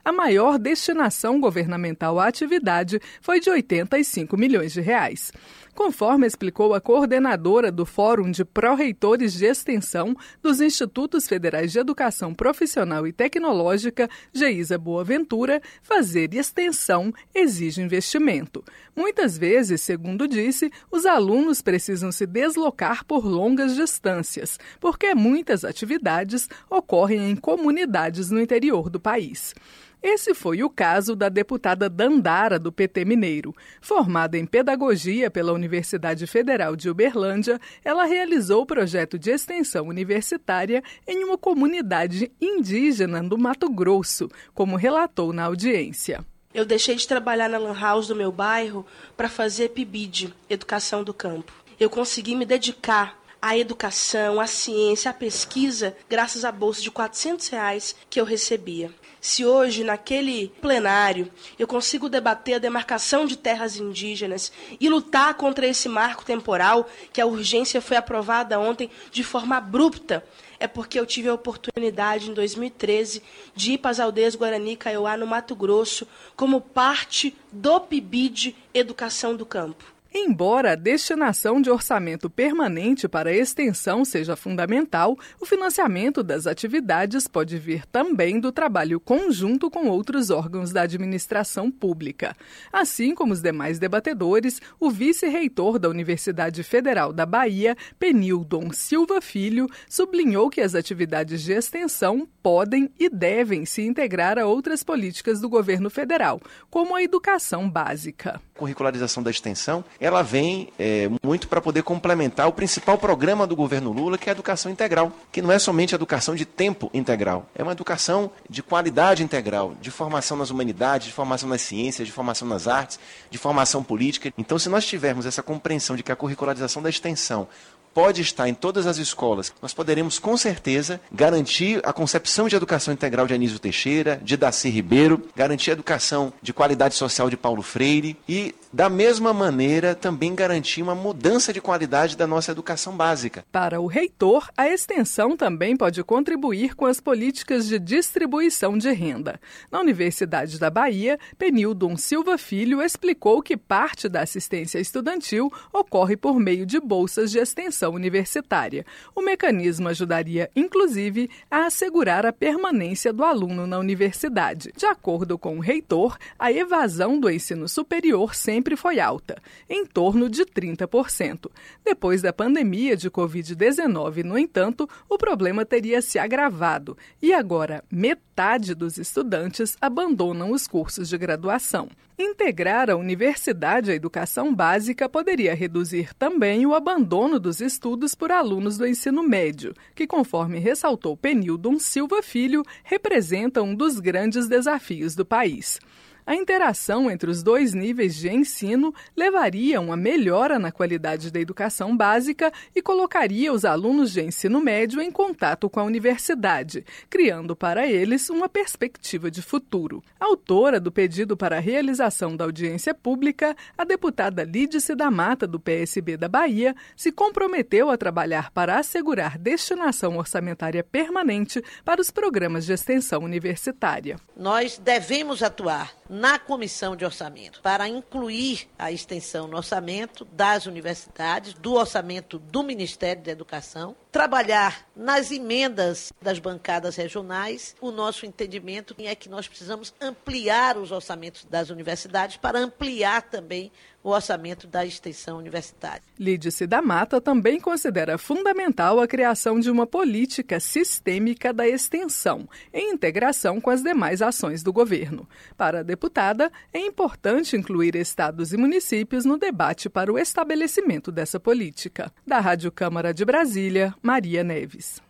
[0.04, 5.32] a maior destinação governamental à atividade foi de 85 milhões de reais.
[5.74, 12.34] Conforme explicou a coordenadora do Fórum de Pró-Reitores de Extensão dos Institutos Federais de Educação
[12.34, 18.62] Profissional e Tecnológica, Geisa Boaventura, fazer extensão exige investimento.
[18.94, 26.50] Muitas vezes, segundo disse, os alunos precisam se deslocar por longas distâncias, porque muitas atividades
[26.68, 29.54] ocorrem em comunidades no interior do país.
[30.02, 33.54] Esse foi o caso da deputada Dandara, do PT Mineiro.
[33.80, 40.82] Formada em pedagogia pela Universidade Federal de Uberlândia, ela realizou o projeto de extensão universitária
[41.06, 46.24] em uma comunidade indígena do Mato Grosso, como relatou na audiência.
[46.52, 48.84] Eu deixei de trabalhar na Lan House do meu bairro
[49.16, 51.52] para fazer PIBID, Educação do Campo.
[51.78, 57.48] Eu consegui me dedicar à educação, à ciência, à pesquisa, graças à bolsa de 400
[57.48, 58.90] reais que eu recebia.
[59.22, 65.64] Se hoje, naquele plenário, eu consigo debater a demarcação de terras indígenas e lutar contra
[65.64, 70.24] esse marco temporal, que a urgência foi aprovada ontem de forma abrupta,
[70.58, 73.22] é porque eu tive a oportunidade, em 2013,
[73.54, 76.04] de ir para as aldeias Guarani Kaiowá, no Mato Grosso,
[76.34, 80.01] como parte do PIBID Educação do Campo.
[80.14, 87.26] Embora a destinação de orçamento permanente para a extensão seja fundamental, o financiamento das atividades
[87.26, 92.36] pode vir também do trabalho conjunto com outros órgãos da administração pública.
[92.70, 99.66] Assim como os demais debatedores, o vice-reitor da Universidade Federal da Bahia, Penildon Silva Filho,
[99.88, 105.48] sublinhou que as atividades de extensão podem e devem se integrar a outras políticas do
[105.48, 108.38] governo federal, como a educação básica.
[108.54, 113.92] Curricularização da extensão ela vem é, muito para poder complementar o principal programa do governo
[113.92, 117.62] Lula, que é a educação integral, que não é somente educação de tempo integral, é
[117.62, 122.48] uma educação de qualidade integral, de formação nas humanidades, de formação nas ciências, de formação
[122.48, 122.98] nas artes,
[123.30, 124.32] de formação política.
[124.36, 127.46] Então, se nós tivermos essa compreensão de que a curricularização da extensão
[127.94, 132.92] pode estar em todas as escolas, nós poderemos com certeza garantir a concepção de educação
[132.92, 137.62] integral de Anísio Teixeira, de Daci Ribeiro, garantir a educação de qualidade social de Paulo
[137.62, 143.44] Freire e, da mesma maneira, também garantir uma mudança de qualidade da nossa educação básica.
[143.52, 149.38] Para o reitor, a extensão também pode contribuir com as políticas de distribuição de renda.
[149.70, 156.40] Na Universidade da Bahia, Penildon Silva Filho explicou que parte da assistência estudantil ocorre por
[156.40, 158.86] meio de bolsas de extensão universitária.
[159.14, 164.72] O mecanismo ajudaria, inclusive, a assegurar a permanência do aluno na universidade.
[164.74, 169.36] De acordo com o reitor, a evasão do ensino superior sempre foi alta,
[169.68, 171.50] em torno de 30%.
[171.84, 178.74] Depois da pandemia de Covid-19, no entanto, o problema teria se agravado e agora metade
[178.74, 181.88] dos estudantes abandonam os cursos de graduação.
[182.18, 188.78] Integrar a universidade à educação básica poderia reduzir também o abandono dos estudos por alunos
[188.78, 195.24] do ensino médio, que, conforme ressaltou Penildon Silva Filho, representa um dos grandes desafios do
[195.24, 195.80] país.
[196.24, 201.40] A interação entre os dois níveis de ensino levaria a uma melhora na qualidade da
[201.40, 207.56] educação básica e colocaria os alunos de ensino médio em contato com a universidade, criando
[207.56, 210.00] para eles uma perspectiva de futuro.
[210.20, 215.58] Autora do pedido para a realização da audiência pública, a deputada Lídice da Mata, do
[215.58, 222.64] PSB da Bahia, se comprometeu a trabalhar para assegurar destinação orçamentária permanente para os programas
[222.64, 224.18] de extensão universitária.
[224.36, 231.54] Nós devemos atuar na comissão de orçamento para incluir a extensão no orçamento das universidades,
[231.54, 237.74] do orçamento do Ministério da Educação, trabalhar nas emendas das bancadas regionais.
[237.80, 243.72] O nosso entendimento é que nós precisamos ampliar os orçamentos das universidades para ampliar também
[244.02, 246.02] o orçamento da extensão universitária.
[246.18, 252.92] Lídice da Mata também considera fundamental a criação de uma política sistêmica da extensão, em
[252.92, 255.28] integração com as demais ações do governo.
[255.56, 261.38] Para a deputada, é importante incluir estados e municípios no debate para o estabelecimento dessa
[261.38, 262.12] política.
[262.26, 265.00] Da Rádio Câmara de Brasília, Maria Neves.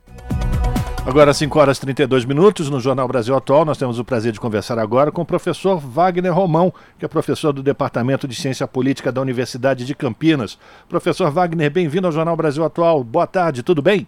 [1.04, 4.38] Agora, 5 horas e 32 minutos, no Jornal Brasil Atual, nós temos o prazer de
[4.38, 9.10] conversar agora com o professor Wagner Romão, que é professor do Departamento de Ciência Política
[9.10, 10.56] da Universidade de Campinas.
[10.88, 13.02] Professor Wagner, bem-vindo ao Jornal Brasil Atual.
[13.02, 14.06] Boa tarde, tudo bem?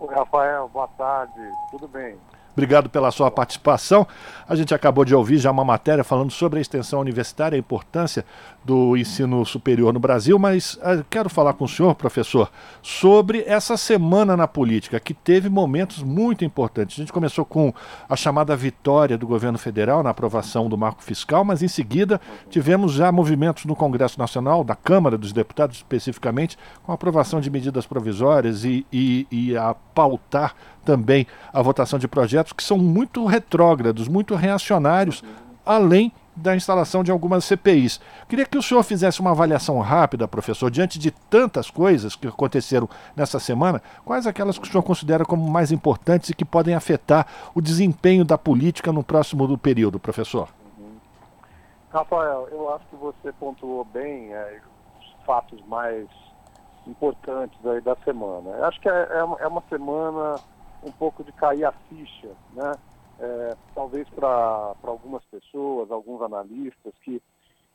[0.00, 2.16] Oi, Rafael, boa tarde, tudo bem.
[2.52, 4.06] Obrigado pela sua participação.
[4.46, 8.24] A gente acabou de ouvir já uma matéria falando sobre a extensão universitária, a importância
[8.64, 13.76] do ensino superior no Brasil, mas uh, quero falar com o senhor, professor, sobre essa
[13.76, 16.96] semana na política, que teve momentos muito importantes.
[16.98, 17.74] A gente começou com
[18.08, 22.92] a chamada vitória do governo federal na aprovação do marco fiscal, mas em seguida tivemos
[22.92, 27.86] já movimentos no Congresso Nacional, da Câmara dos Deputados especificamente, com a aprovação de medidas
[27.86, 34.08] provisórias e, e, e a pautar também a votação de projetos que são muito retrógrados,
[34.08, 35.22] muito reacionários,
[35.64, 38.00] além da instalação de algumas CPIs.
[38.28, 42.88] Queria que o senhor fizesse uma avaliação rápida, professor, diante de tantas coisas que aconteceram
[43.14, 47.26] nessa semana, quais aquelas que o senhor considera como mais importantes e que podem afetar
[47.54, 50.48] o desempenho da política no próximo período, professor?
[50.78, 50.96] Uhum.
[51.92, 54.60] Rafael, eu acho que você pontuou bem é,
[55.00, 56.08] os fatos mais
[56.86, 58.50] importantes aí da semana.
[58.50, 60.36] Eu acho que é, é uma é semana
[60.82, 62.72] um pouco de cair a ficha, né?
[63.24, 67.22] É, talvez para algumas pessoas, alguns analistas que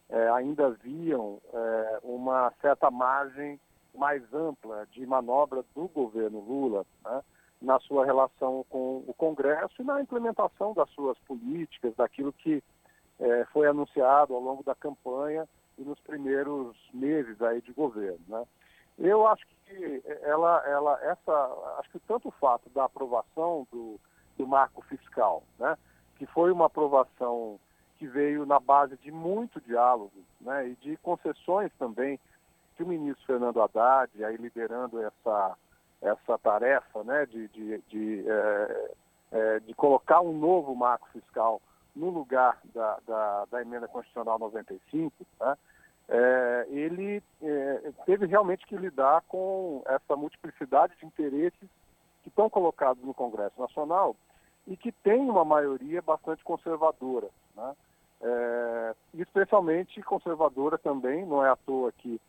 [0.10, 3.58] é, ainda viam é, uma certa margem
[3.96, 7.24] mais ampla de manobra do governo Lula, né?
[7.62, 12.62] na sua relação com o Congresso e na implementação das suas políticas, daquilo que
[13.18, 15.48] é, foi anunciado ao longo da campanha
[15.78, 18.20] e nos primeiros meses aí de governo.
[18.28, 18.44] Né?
[19.00, 23.98] Eu acho que ela, ela, essa, acho que tanto o fato da aprovação do,
[24.38, 25.78] do marco fiscal, né,
[26.18, 27.60] que foi uma aprovação
[27.98, 32.20] que veio na base de muito diálogo, né, e de concessões também
[32.76, 35.58] que o ministro Fernando Haddad, aí liderando essa
[36.00, 38.92] essa tarefa, né, de de, de, é,
[39.32, 41.60] é, de colocar um novo marco fiscal
[41.96, 45.58] no lugar da, da, da emenda constitucional 95, né,
[46.10, 51.70] é, ele é, teve realmente que lidar com essa multiplicidade de interesses
[52.28, 54.14] que estão colocados no Congresso Nacional
[54.68, 57.74] e que tem uma maioria bastante conservadora, né?
[58.22, 62.20] é, especialmente conservadora também, não é à toa que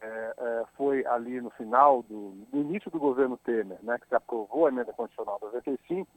[0.00, 4.14] é, é, foi ali no final do no início do governo Temer, né, que se
[4.16, 6.10] aprovou a emenda constitucional 95,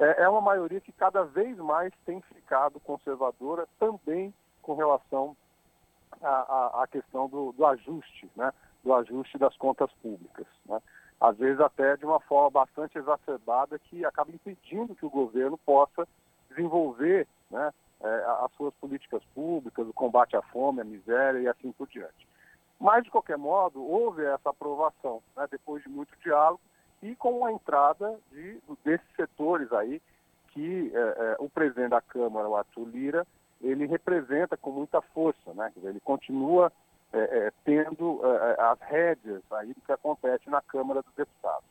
[0.00, 5.36] é, é uma maioria que cada vez mais tem ficado conservadora também com relação
[6.20, 8.50] a questão do, do, ajuste, né?
[8.82, 10.46] do ajuste das contas públicas.
[10.64, 10.80] Né?
[11.20, 16.06] Às vezes até de uma forma bastante exacerbada que acaba impedindo que o governo possa
[16.50, 21.72] desenvolver né, é, as suas políticas públicas, o combate à fome, à miséria e assim
[21.72, 22.26] por diante.
[22.78, 26.60] Mas, de qualquer modo, houve essa aprovação, né, depois de muito diálogo,
[27.02, 30.00] e com a entrada de, desses setores aí
[30.48, 33.26] que é, é, o presidente da Câmara, o Arthur Lira,
[33.60, 35.70] ele representa com muita força, né?
[35.82, 36.72] Ele continua
[37.16, 41.64] é, é, tendo é, é, as rédeas aí do que acontece na Câmara dos Deputados.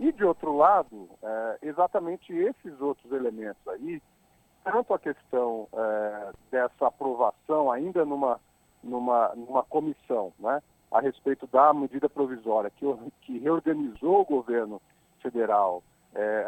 [0.00, 4.00] E, de outro lado, é, exatamente esses outros elementos aí,
[4.64, 5.66] tanto a questão
[6.50, 8.38] dessa aprovação ainda numa,
[8.82, 10.62] numa, numa comissão, né,
[10.92, 12.84] a respeito da medida provisória que,
[13.22, 14.82] que reorganizou o governo
[15.22, 15.82] federal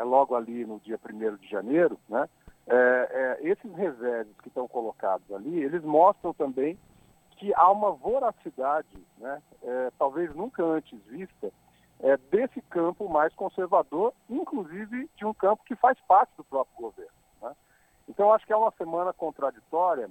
[0.04, 2.28] logo ali no dia 1 de janeiro, né,
[3.40, 6.76] esses reveses que estão colocados ali, eles mostram também
[7.40, 11.50] que há uma voracidade, né, é, talvez nunca antes vista,
[12.00, 17.12] é, desse campo mais conservador, inclusive de um campo que faz parte do próprio governo.
[17.40, 17.56] Né?
[18.06, 20.10] Então, acho que é uma semana contraditória,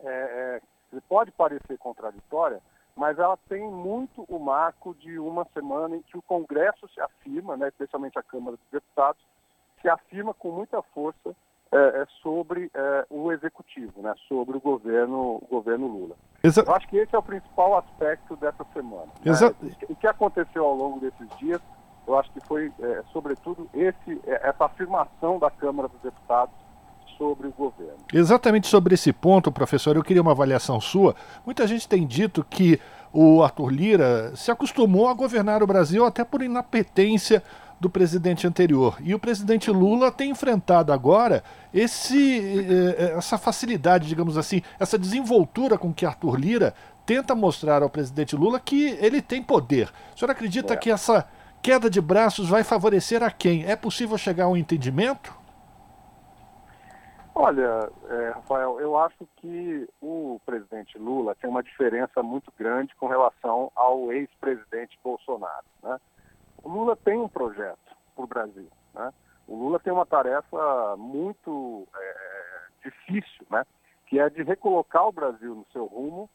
[0.00, 0.60] é,
[0.92, 2.60] é, pode parecer contraditória,
[2.96, 7.56] mas ela tem muito o marco de uma semana em que o Congresso se afirma,
[7.56, 9.22] né, especialmente a Câmara dos Deputados,
[9.80, 11.36] se afirma com muita força
[11.72, 16.16] é, é sobre é, o executivo, né, sobre o governo, o governo Lula.
[16.42, 19.08] Exa eu acho que esse é o principal aspecto dessa semana.
[19.24, 19.32] Né?
[19.88, 21.60] O que aconteceu ao longo desses dias,
[22.06, 26.54] eu acho que foi, é, sobretudo, esse, é, essa afirmação da Câmara dos Deputados
[27.16, 27.98] sobre o governo.
[28.12, 31.14] Exatamente sobre esse ponto, professor, eu queria uma avaliação sua.
[31.46, 32.78] Muita gente tem dito que
[33.12, 37.42] o Arthur Lira se acostumou a governar o Brasil até por inapetência
[37.82, 38.96] do presidente anterior.
[39.00, 41.42] E o presidente Lula tem enfrentado agora
[41.74, 46.74] esse, eh, eh, essa facilidade, digamos assim, essa desenvoltura com que Arthur Lira
[47.04, 49.92] tenta mostrar ao presidente Lula que ele tem poder.
[50.14, 50.76] O senhor acredita é.
[50.76, 51.28] que essa
[51.60, 53.66] queda de braços vai favorecer a quem?
[53.68, 55.36] É possível chegar a um entendimento?
[57.34, 63.08] Olha, é, Rafael, eu acho que o presidente Lula tem uma diferença muito grande com
[63.08, 65.66] relação ao ex-presidente Bolsonaro.
[65.82, 65.98] Né?
[66.62, 68.68] O Lula tem um projeto para o Brasil.
[68.94, 69.12] Né?
[69.46, 73.64] O Lula tem uma tarefa muito é, difícil, né?
[74.06, 76.28] que é de recolocar o Brasil no seu rumo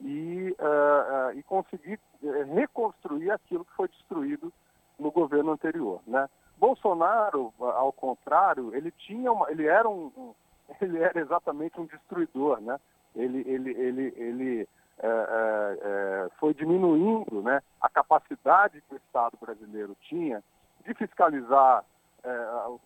[0.00, 4.52] e, uh, uh, e conseguir é, reconstruir aquilo que foi destruído
[4.98, 6.00] no governo anterior.
[6.06, 6.28] Né?
[6.58, 10.34] Bolsonaro, ao contrário, ele tinha uma, ele era um,
[10.80, 12.78] ele era exatamente um destruidor, né?
[13.14, 14.68] Ele, ele, ele, ele
[15.02, 20.42] é, é, é, foi diminuindo né, a capacidade que o Estado brasileiro tinha
[20.86, 21.84] de fiscalizar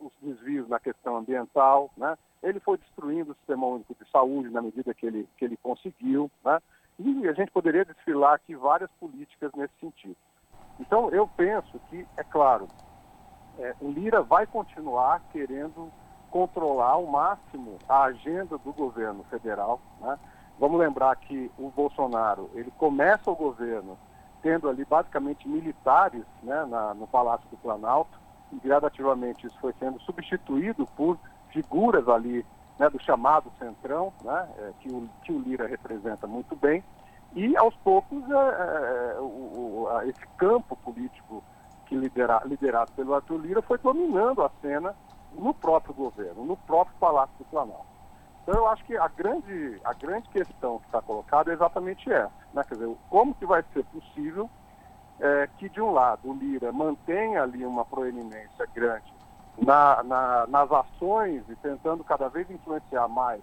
[0.00, 1.90] os desvios na questão ambiental.
[1.94, 2.16] Né?
[2.42, 6.30] Ele foi destruindo o Sistema Único de Saúde na medida que ele, que ele conseguiu.
[6.42, 6.58] Né?
[6.98, 10.16] E a gente poderia desfilar aqui várias políticas nesse sentido.
[10.80, 12.66] Então, eu penso que, é claro,
[13.58, 15.92] é, o Lira vai continuar querendo
[16.30, 19.80] controlar ao máximo a agenda do governo federal.
[20.00, 20.18] Né?
[20.58, 23.98] Vamos lembrar que o Bolsonaro, ele começa o governo
[24.42, 28.18] tendo ali basicamente militares né, na, no Palácio do Planalto,
[28.52, 31.18] e gradativamente isso foi sendo substituído por
[31.50, 32.46] figuras ali
[32.78, 36.82] né, do chamado Centrão, né, é, que, o, que o Lira representa muito bem,
[37.34, 41.42] e aos poucos é, é, o, o, esse campo político
[41.86, 44.94] que lidera, liderado pelo Arthur Lira foi dominando a cena
[45.32, 47.95] no próprio governo, no próprio Palácio do Planalto.
[48.46, 52.30] Então eu acho que a grande, a grande questão que está colocada é exatamente essa,
[52.54, 52.62] né?
[52.62, 54.48] Quer dizer, como que vai ser possível
[55.18, 59.12] é, que, de um lado, o Lira mantém ali uma proeminência grande
[59.58, 63.42] na, na, nas ações e tentando cada vez influenciar mais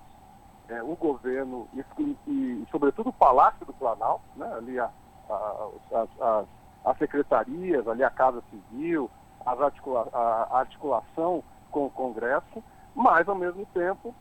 [0.70, 4.89] é, o governo e, e, e, sobretudo, o Palácio do Planalto, né, ali a,
[5.30, 5.68] a,
[6.22, 6.43] a,
[6.86, 9.12] as secretarias, ali a Casa Civil,
[9.45, 12.64] articula, a articulação com o Congresso,
[12.95, 14.16] mas, ao mesmo tempo,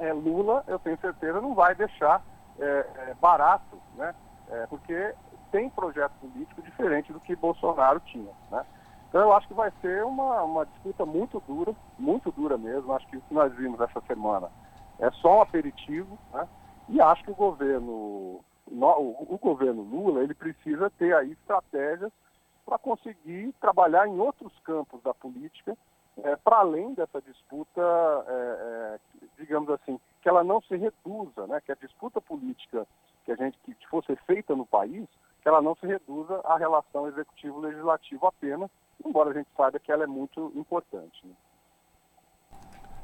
[0.00, 2.22] é, Lula, eu tenho certeza, não vai deixar
[2.58, 4.14] é, é, barato, né,
[4.48, 5.14] é, porque
[5.52, 8.32] tem projeto político diferente do que Bolsonaro tinha.
[8.50, 8.64] Né?
[9.08, 12.92] Então eu acho que vai ser uma, uma disputa muito dura, muito dura mesmo.
[12.92, 14.48] Acho que o que nós vimos essa semana
[15.00, 16.46] é só um aperitivo, né?
[16.88, 22.12] E acho que o governo, o, governo Lula, ele precisa ter aí estratégias
[22.64, 25.76] para conseguir trabalhar em outros campos da política,
[26.22, 28.98] é, para além dessa disputa, é, é,
[29.38, 31.60] digamos assim, que ela não se reduza, né?
[31.64, 32.86] Que a disputa política
[33.24, 35.06] que a gente que fosse feita no país,
[35.42, 38.70] que ela não se reduza à relação executivo-legislativo apenas,
[39.04, 41.24] embora a gente saiba que ela é muito importante.
[41.24, 41.32] Né?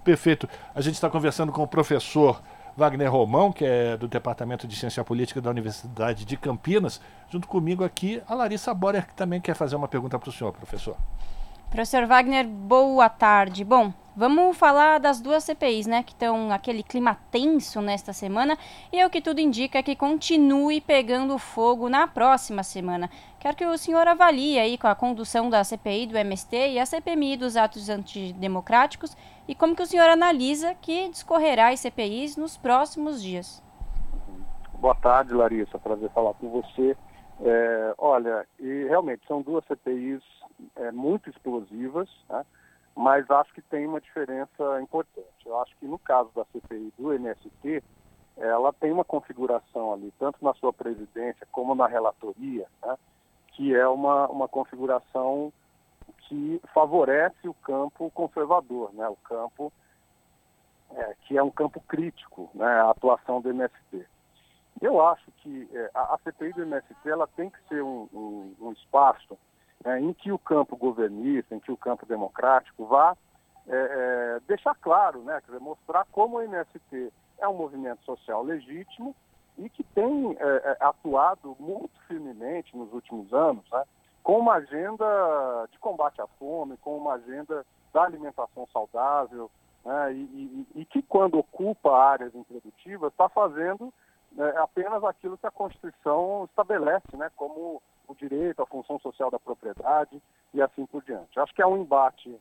[0.04, 0.48] Perfeito.
[0.74, 2.40] A gente está conversando com o professor
[2.76, 7.00] Wagner Romão, que é do Departamento de Ciência Política da Universidade de Campinas.
[7.28, 10.52] Junto comigo aqui, a Larissa Borer, que também quer fazer uma pergunta para o senhor,
[10.52, 10.96] professor.
[11.70, 13.64] Professor Wagner, boa tarde.
[13.64, 18.56] Bom, vamos falar das duas CPIs, né, que estão aquele clima tenso nesta semana
[18.92, 23.10] e é o que tudo indica que continue pegando fogo na próxima semana.
[23.40, 26.86] Quero que o senhor avalie aí com a condução da CPI do MST e a
[26.86, 29.16] CPMI dos atos antidemocráticos
[29.48, 33.62] e como que o senhor analisa que discorrerá as CPIs nos próximos dias.
[34.78, 35.78] Boa tarde, Larissa.
[35.80, 36.96] Prazer falar com você.
[37.40, 40.22] É, olha, e realmente são duas CPIs
[40.76, 42.44] é, muito explosivas, né?
[42.94, 45.26] mas acho que tem uma diferença importante.
[45.44, 47.82] Eu acho que no caso da CPI do MST,
[48.36, 52.96] ela tem uma configuração ali, tanto na sua presidência como na relatoria, né?
[53.48, 55.52] que é uma, uma configuração
[56.20, 59.08] que favorece o campo conservador, né?
[59.08, 59.72] o campo
[60.90, 62.66] é, que é um campo crítico, né?
[62.66, 64.06] a atuação do MST.
[64.80, 68.72] Eu acho que é, a, CPI do MST ela tem que ser um, um, um
[68.72, 69.38] espaço
[69.84, 73.16] é, em que o campo governista, em que o campo democrático vá
[73.68, 78.42] é, é, deixar claro, né, quer dizer, mostrar como o MST é um movimento social
[78.42, 79.14] legítimo
[79.58, 83.82] e que tem é, é, atuado muito firmemente nos últimos anos, né,
[84.22, 89.50] com uma agenda de combate à fome, com uma agenda da alimentação saudável,
[89.84, 93.92] né, e, e, e, que quando ocupa áreas improdutivas está fazendo
[94.38, 99.38] é, apenas aquilo que a Constituição estabelece, né, como o direito, a função social da
[99.38, 100.20] propriedade
[100.54, 101.38] e assim por diante.
[101.38, 102.34] Acho que é um embate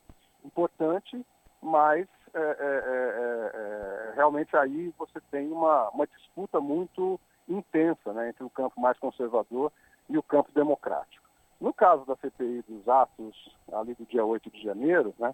[0.43, 1.25] importante,
[1.61, 8.29] mas é, é, é, é, realmente aí você tem uma, uma disputa muito intensa né,
[8.29, 9.71] entre o campo mais conservador
[10.09, 11.23] e o campo democrático.
[11.59, 15.33] No caso da CPI dos atos, ali do dia 8 de janeiro, né,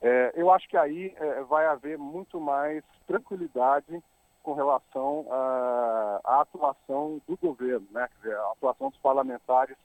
[0.00, 4.02] é, eu acho que aí é, vai haver muito mais tranquilidade
[4.48, 8.08] com relação à, à atuação do governo, né?
[8.16, 9.76] Dizer, a atuação dos parlamentares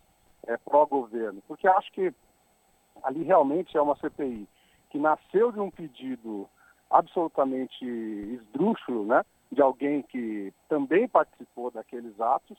[0.47, 1.43] é, pró-governo.
[1.49, 2.14] Porque acho que
[3.03, 4.47] ali realmente é uma CPI
[4.89, 6.47] que nasceu de um pedido
[6.89, 9.26] absolutamente esdrúxulo, né?
[9.51, 12.57] De alguém que também participou daqueles atos.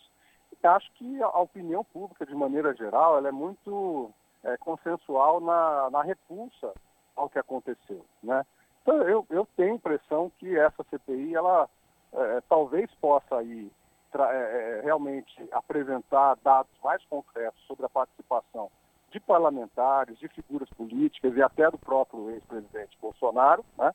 [0.52, 4.10] E acho que a opinião pública, de maneira geral, ela é muito
[4.42, 6.74] é, consensual na, na repulsa
[7.16, 8.44] ao que aconteceu, né?
[8.82, 11.66] Então, eu, eu tenho a impressão que essa CPI, ela
[12.14, 13.70] é, talvez possa aí
[14.16, 18.70] é, é, realmente apresentar dados mais concretos sobre a participação
[19.10, 23.92] de parlamentares, de figuras políticas e até do próprio ex-presidente Bolsonaro, né?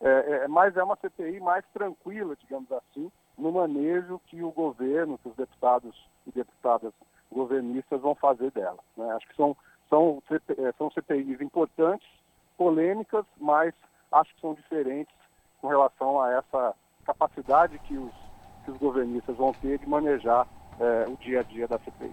[0.00, 5.16] É, é, mas é uma CPI mais tranquila, digamos assim, no manejo que o governo,
[5.18, 5.96] que os deputados
[6.26, 6.92] e deputadas
[7.30, 8.78] governistas vão fazer dela.
[8.96, 9.10] Né?
[9.12, 9.56] Acho que são,
[9.88, 10.22] são,
[10.76, 12.08] são CPIs importantes,
[12.58, 13.72] polêmicas, mas
[14.10, 15.14] acho que são diferentes
[15.60, 16.74] com relação a essa
[17.04, 18.12] capacidade que os,
[18.64, 20.46] que os governistas vão ter de manejar
[20.80, 22.12] é, o dia a dia da CPI.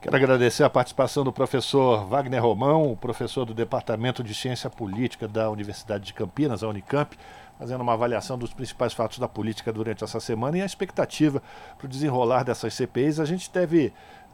[0.00, 5.48] Quero agradecer a participação do professor Wagner Romão, professor do Departamento de Ciência Política da
[5.48, 7.16] Universidade de Campinas, a Unicamp,
[7.56, 11.40] fazendo uma avaliação dos principais fatos da política durante essa semana e a expectativa
[11.78, 13.20] para o desenrolar dessas CPIs.
[13.20, 13.92] A gente deve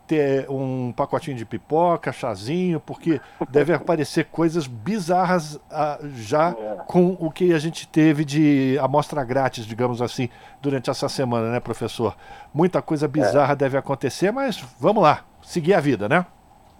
[0.08, 6.76] ter um pacotinho de pipoca, chazinho, porque deve aparecer coisas bizarras ah, já é.
[6.86, 10.30] com o que a gente teve de amostra grátis, digamos assim,
[10.62, 12.16] durante essa semana, né, professor?
[12.54, 13.08] Muita coisa é.
[13.08, 13.56] bizarra é.
[13.56, 16.24] deve acontecer, mas vamos lá, seguir a vida, né?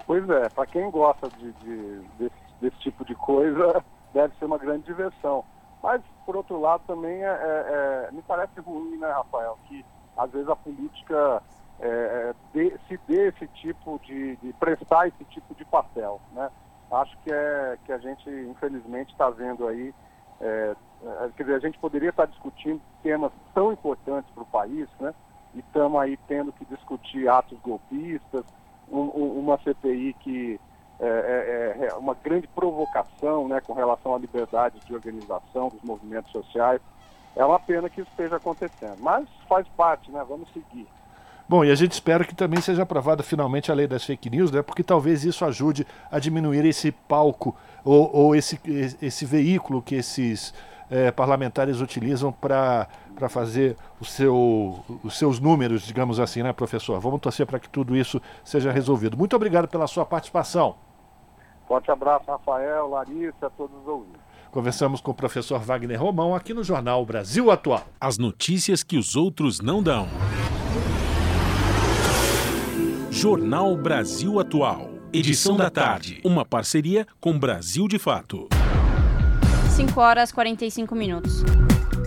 [0.07, 4.57] Pois é, para quem gosta de, de desse, desse, tipo de coisa, deve ser uma
[4.57, 5.45] grande diversão.
[5.83, 9.85] Mas, por outro lado, também é, é, é me parece ruim, né, Rafael, que
[10.16, 11.43] às vezes a política
[11.81, 16.51] é, de, se dê esse tipo de, de, prestar esse tipo de papel, né?
[16.91, 19.95] Acho que é que a gente infelizmente está vendo aí,
[20.41, 20.74] é,
[21.05, 25.14] é, quer dizer, a gente poderia estar discutindo temas tão importantes para o país, né?
[25.55, 28.45] E estamos aí tendo que discutir atos golpistas,
[28.91, 30.61] um, um, uma CPI que
[31.01, 36.33] é, é, é, uma grande provocação, né, com relação à liberdade de organização dos movimentos
[36.33, 36.81] sociais.
[37.37, 40.24] É uma pena que isso esteja acontecendo, mas faz parte, né?
[40.29, 40.89] Vamos seguir.
[41.49, 44.51] Bom, e a gente espera que também seja aprovada finalmente a lei das fake news,
[44.51, 44.61] né?
[44.61, 48.61] Porque talvez isso ajude a diminuir esse palco ou, ou esse,
[49.01, 50.53] esse veículo que esses
[50.91, 52.87] é, parlamentares utilizam para
[53.31, 57.01] fazer o seu, os seus números, digamos assim, né, professor?
[57.01, 59.17] Vamos torcer para que tudo isso seja resolvido.
[59.17, 60.77] Muito obrigado pela sua participação.
[61.67, 64.21] Forte abraço, Rafael, Larissa, a todos os ouvintes.
[64.51, 67.85] Conversamos com o professor Wagner Romão aqui no Jornal Brasil Atual.
[67.99, 70.09] As notícias que os outros não dão.
[73.21, 74.91] Jornal Brasil Atual.
[75.12, 76.21] Edição da tarde.
[76.25, 78.49] Uma parceria com Brasil de Fato.
[79.75, 81.43] 5 horas 45 minutos.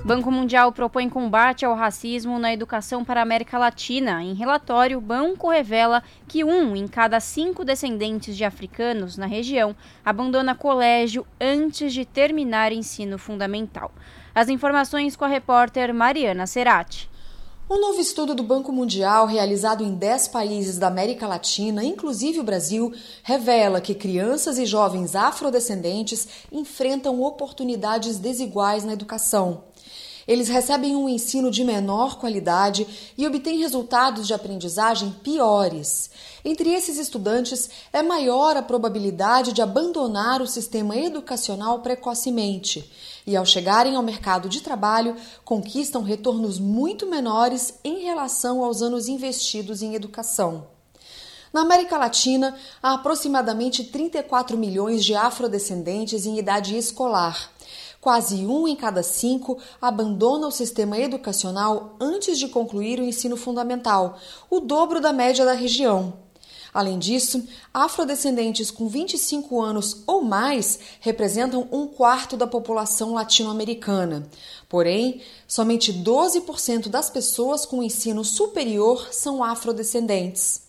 [0.05, 4.24] Banco Mundial propõe combate ao racismo na educação para a América Latina.
[4.24, 9.76] Em relatório, o banco revela que um em cada cinco descendentes de africanos na região
[10.05, 13.91] abandona colégio antes de terminar ensino fundamental.
[14.34, 17.11] As informações com a repórter Mariana Serati.
[17.74, 22.43] Um novo estudo do Banco Mundial, realizado em 10 países da América Latina, inclusive o
[22.43, 22.91] Brasil,
[23.24, 29.63] revela que crianças e jovens afrodescendentes enfrentam oportunidades desiguais na educação.
[30.28, 32.86] Eles recebem um ensino de menor qualidade
[33.17, 36.11] e obtêm resultados de aprendizagem piores.
[36.44, 42.92] Entre esses estudantes, é maior a probabilidade de abandonar o sistema educacional precocemente
[43.26, 45.16] e, ao chegarem ao mercado de trabalho,
[45.46, 50.68] conquistam retornos muito menores em relação aos anos investidos em educação.
[51.54, 57.52] Na América Latina, há aproximadamente 34 milhões de afrodescendentes em idade escolar.
[58.00, 64.18] Quase um em cada cinco abandona o sistema educacional antes de concluir o ensino fundamental,
[64.50, 66.30] o dobro da média da região.
[66.74, 74.28] Além disso, afrodescendentes com 25 anos ou mais representam um quarto da população latino-americana.
[74.69, 80.61] Porém, somente 12% das pessoas com ensino superior são afrodescendentes.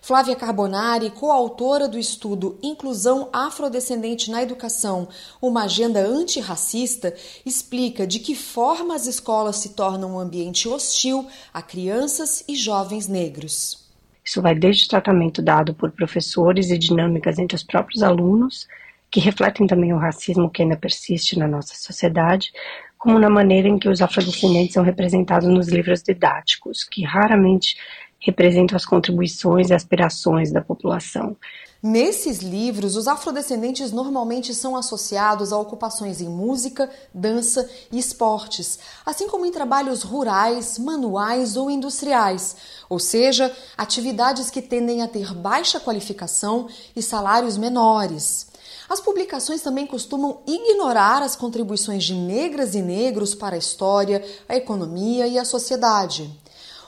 [0.00, 5.08] Flávia Carbonari, coautora do estudo Inclusão Afrodescendente na Educação,
[5.40, 11.60] uma agenda antirracista, explica de que forma as escolas se tornam um ambiente hostil a
[11.60, 13.87] crianças e jovens negros.
[14.28, 18.68] Isso vai desde o tratamento dado por professores e dinâmicas entre os próprios alunos,
[19.10, 22.52] que refletem também o racismo que ainda persiste na nossa sociedade,
[22.98, 27.78] como na maneira em que os afrodescendentes são representados nos livros didáticos, que raramente
[28.20, 31.34] representam as contribuições e aspirações da população.
[31.80, 39.28] Nesses livros, os afrodescendentes normalmente são associados a ocupações em música, dança e esportes, assim
[39.28, 42.56] como em trabalhos rurais, manuais ou industriais,
[42.88, 46.66] ou seja, atividades que tendem a ter baixa qualificação
[46.96, 48.48] e salários menores.
[48.88, 54.56] As publicações também costumam ignorar as contribuições de negras e negros para a história, a
[54.56, 56.28] economia e a sociedade.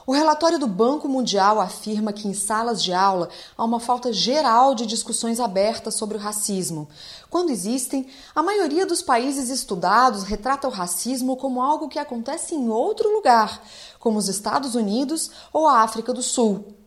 [0.05, 4.73] O relatório do Banco Mundial afirma que em salas de aula há uma falta geral
[4.73, 6.89] de discussões abertas sobre o racismo.
[7.29, 12.67] Quando existem, a maioria dos países estudados retrata o racismo como algo que acontece em
[12.69, 13.61] outro lugar,
[13.99, 16.80] como os Estados Unidos ou a África do Sul.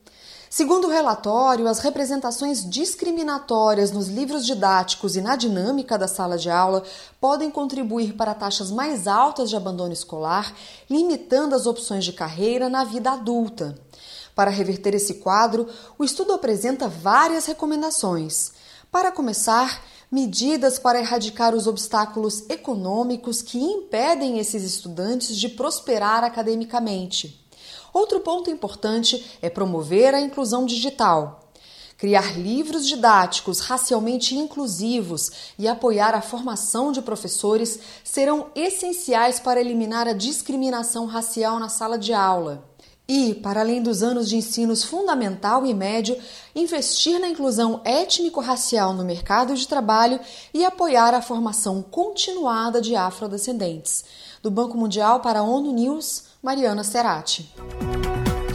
[0.57, 6.49] Segundo o relatório, as representações discriminatórias nos livros didáticos e na dinâmica da sala de
[6.49, 6.85] aula
[7.21, 10.55] podem contribuir para taxas mais altas de abandono escolar,
[10.89, 13.77] limitando as opções de carreira na vida adulta.
[14.33, 15.67] Para reverter esse quadro,
[15.99, 18.53] o estudo apresenta várias recomendações.
[18.93, 27.44] Para começar, medidas para erradicar os obstáculos econômicos que impedem esses estudantes de prosperar academicamente.
[27.95, 31.45] Outro ponto importante é promover a inclusão digital.
[31.97, 40.09] Criar livros didáticos racialmente inclusivos e apoiar a formação de professores serão essenciais para eliminar
[40.09, 42.65] a discriminação racial na sala de aula.
[43.07, 46.19] E, para além dos anos de ensinos fundamental e médio,
[46.55, 50.19] investir na inclusão étnico-racial no mercado de trabalho
[50.53, 54.05] e apoiar a formação continuada de afrodescendentes.
[54.43, 57.51] Do Banco Mundial para a ONU News, Mariana Serati.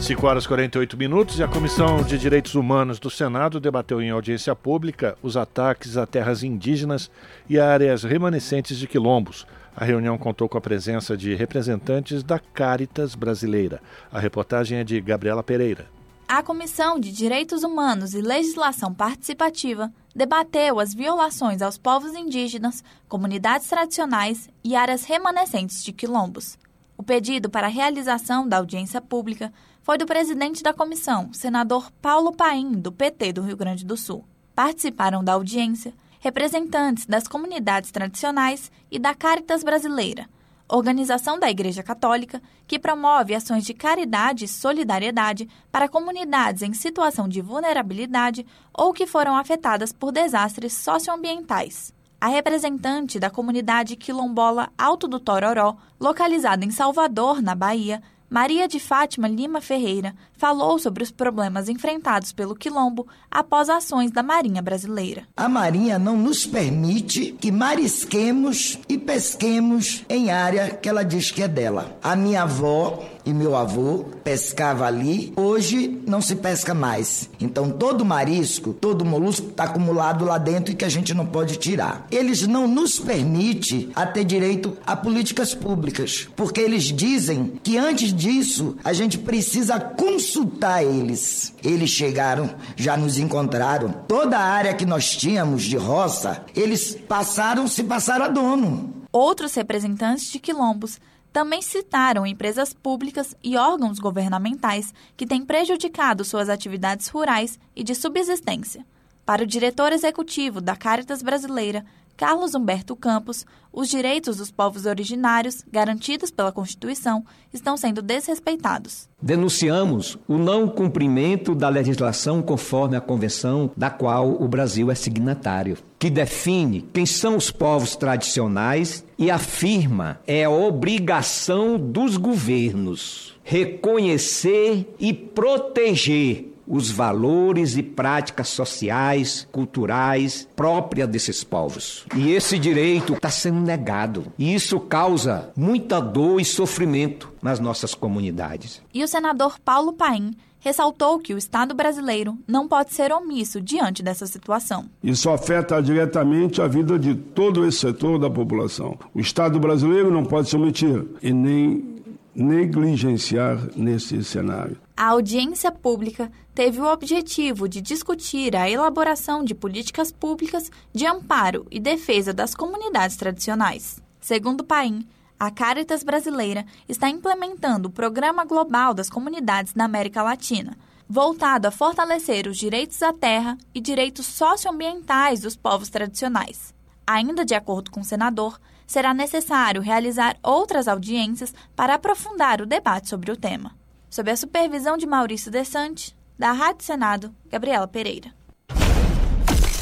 [0.00, 4.10] 5 horas e 48 minutos e a Comissão de Direitos Humanos do Senado debateu em
[4.10, 7.10] audiência pública os ataques a terras indígenas
[7.48, 9.44] e áreas remanescentes de quilombos.
[9.76, 13.82] A reunião contou com a presença de representantes da Caritas brasileira.
[14.12, 15.88] A reportagem é de Gabriela Pereira.
[16.28, 23.66] a Comissão de Direitos Humanos e Legislação Participativa debateu as violações aos povos indígenas, comunidades
[23.66, 26.56] tradicionais e áreas remanescentes de quilombos.
[27.00, 29.50] O pedido para a realização da audiência pública
[29.82, 34.22] foi do presidente da comissão, senador Paulo Paim, do PT do Rio Grande do Sul.
[34.54, 40.28] Participaram da audiência representantes das comunidades tradicionais e da Caritas Brasileira,
[40.68, 47.26] organização da Igreja Católica que promove ações de caridade e solidariedade para comunidades em situação
[47.26, 51.94] de vulnerabilidade ou que foram afetadas por desastres socioambientais.
[52.20, 58.78] A representante da comunidade quilombola Alto do Tororó, localizada em Salvador, na Bahia, Maria de
[58.78, 65.24] Fátima Lima Ferreira falou sobre os problemas enfrentados pelo quilombo após ações da Marinha Brasileira.
[65.34, 71.42] A Marinha não nos permite que marisquemos e pesquemos em área que ela diz que
[71.42, 71.98] é dela.
[72.02, 75.32] A minha avó e meu avô pescava ali.
[75.36, 77.28] Hoje não se pesca mais.
[77.40, 81.56] Então todo marisco, todo molusco está acumulado lá dentro e que a gente não pode
[81.56, 82.06] tirar.
[82.10, 88.12] Eles não nos permitem a ter direito a políticas públicas, porque eles dizem que antes
[88.12, 91.54] disso a gente precisa consultar eles.
[91.62, 93.90] Eles chegaram, já nos encontraram.
[94.08, 99.00] Toda a área que nós tínhamos de roça, eles passaram, se passaram a dono.
[99.12, 101.00] Outros representantes de quilombos
[101.32, 107.94] também citaram empresas públicas e órgãos governamentais que têm prejudicado suas atividades rurais e de
[107.94, 108.84] subsistência.
[109.24, 111.84] Para o diretor executivo da Caritas Brasileira,
[112.20, 119.08] Carlos Humberto Campos, os direitos dos povos originários, garantidos pela Constituição, estão sendo desrespeitados.
[119.22, 125.78] Denunciamos o não cumprimento da legislação conforme a convenção da qual o Brasil é signatário,
[125.98, 134.94] que define quem são os povos tradicionais e afirma é a obrigação dos governos reconhecer
[135.00, 142.06] e proteger os valores e práticas sociais, culturais próprias desses povos.
[142.14, 144.32] E esse direito está sendo negado.
[144.38, 148.80] E isso causa muita dor e sofrimento nas nossas comunidades.
[148.94, 154.02] E o senador Paulo Paim ressaltou que o Estado brasileiro não pode ser omisso diante
[154.02, 154.84] dessa situação.
[155.02, 158.96] Isso afeta diretamente a vida de todo esse setor da população.
[159.12, 162.00] O Estado brasileiro não pode se omitir e nem
[162.34, 164.76] negligenciar nesse cenário.
[164.96, 166.30] A audiência pública
[166.60, 172.54] teve o objetivo de discutir a elaboração de políticas públicas de amparo e defesa das
[172.54, 173.98] comunidades tradicionais.
[174.20, 175.08] Segundo Paim,
[175.38, 180.76] a Caritas Brasileira está implementando o Programa Global das Comunidades na América Latina,
[181.08, 186.74] voltado a fortalecer os direitos à terra e direitos socioambientais dos povos tradicionais.
[187.06, 193.08] Ainda de acordo com o senador, será necessário realizar outras audiências para aprofundar o debate
[193.08, 193.74] sobre o tema.
[194.10, 198.32] Sob a supervisão de Maurício Desante, da Rádio Senado, Gabriela Pereira.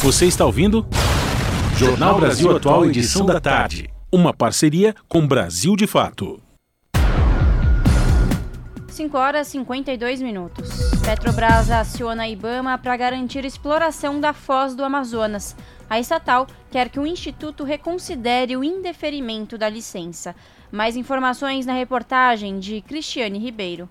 [0.02, 0.84] Você está ouvindo?
[1.76, 3.88] Jornal Brasil Atual, edição da tarde.
[4.10, 6.42] Uma parceria com Brasil de Fato.
[8.88, 10.68] 5 horas e 52 minutos.
[11.06, 15.54] Petrobras aciona a Ibama para garantir exploração da foz do Amazonas.
[15.88, 20.34] A estatal quer que o Instituto reconsidere o indeferimento da licença.
[20.72, 23.88] Mais informações na reportagem de Cristiane Ribeiro.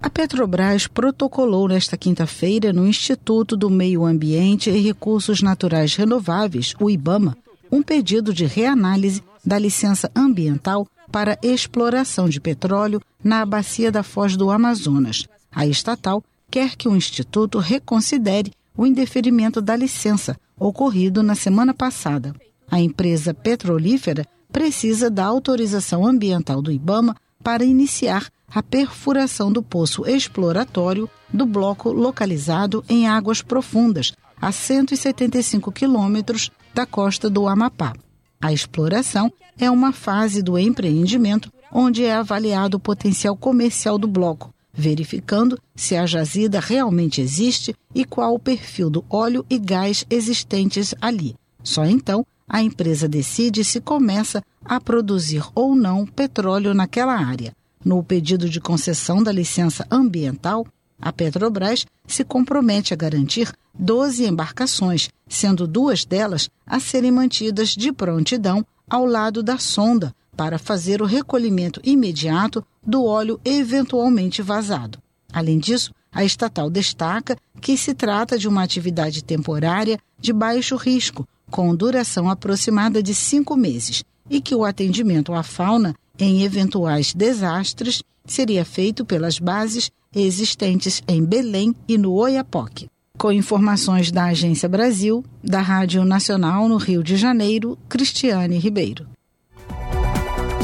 [0.00, 6.90] A Petrobras protocolou nesta quinta-feira no Instituto do Meio Ambiente e Recursos Naturais Renováveis, o
[6.90, 7.36] IBAMA,
[7.72, 14.36] um pedido de reanálise da licença ambiental para exploração de petróleo na bacia da Foz
[14.36, 15.26] do Amazonas.
[15.50, 22.34] A estatal quer que o Instituto reconsidere o indeferimento da licença, ocorrido na semana passada.
[22.70, 30.06] A empresa petrolífera precisa da autorização ambiental do IBAMA para iniciar a perfuração do poço
[30.06, 37.94] exploratório do bloco localizado em águas profundas, a 175 quilômetros da costa do Amapá.
[38.40, 44.54] A exploração é uma fase do empreendimento onde é avaliado o potencial comercial do bloco,
[44.72, 50.94] verificando se a jazida realmente existe e qual o perfil do óleo e gás existentes
[51.00, 51.34] ali.
[51.62, 57.55] Só então a empresa decide se começa a produzir ou não petróleo naquela área.
[57.86, 60.66] No pedido de concessão da licença ambiental,
[61.00, 67.92] a Petrobras se compromete a garantir 12 embarcações, sendo duas delas a serem mantidas de
[67.92, 74.98] prontidão ao lado da sonda para fazer o recolhimento imediato do óleo eventualmente vazado.
[75.32, 81.24] Além disso, a estatal destaca que se trata de uma atividade temporária de baixo risco,
[81.52, 88.02] com duração aproximada de cinco meses, e que o atendimento à fauna em eventuais desastres
[88.24, 92.88] seria feito pelas bases existentes em Belém e no Oiapoque.
[93.18, 99.06] Com informações da Agência Brasil, da Rádio Nacional no Rio de Janeiro, Cristiane Ribeiro.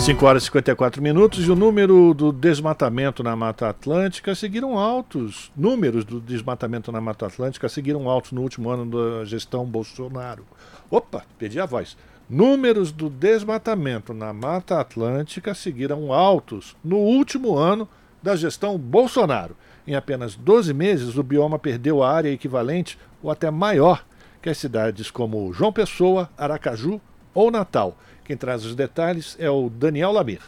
[0.02, 5.52] 5 horas e 54 minutos e o número do desmatamento na Mata Atlântica seguiram altos.
[5.56, 10.44] Números do desmatamento na Mata Atlântica seguiram altos no último ano da gestão Bolsonaro.
[10.90, 11.96] Opa, perdi a voz.
[12.32, 17.86] Números do desmatamento na Mata Atlântica seguiram altos no último ano
[18.22, 19.54] da gestão Bolsonaro.
[19.86, 24.02] Em apenas 12 meses, o bioma perdeu a área equivalente ou até maior
[24.40, 27.02] que as cidades como João Pessoa, Aracaju
[27.34, 27.98] ou Natal.
[28.24, 30.40] Quem traz os detalhes é o Daniel Lamir.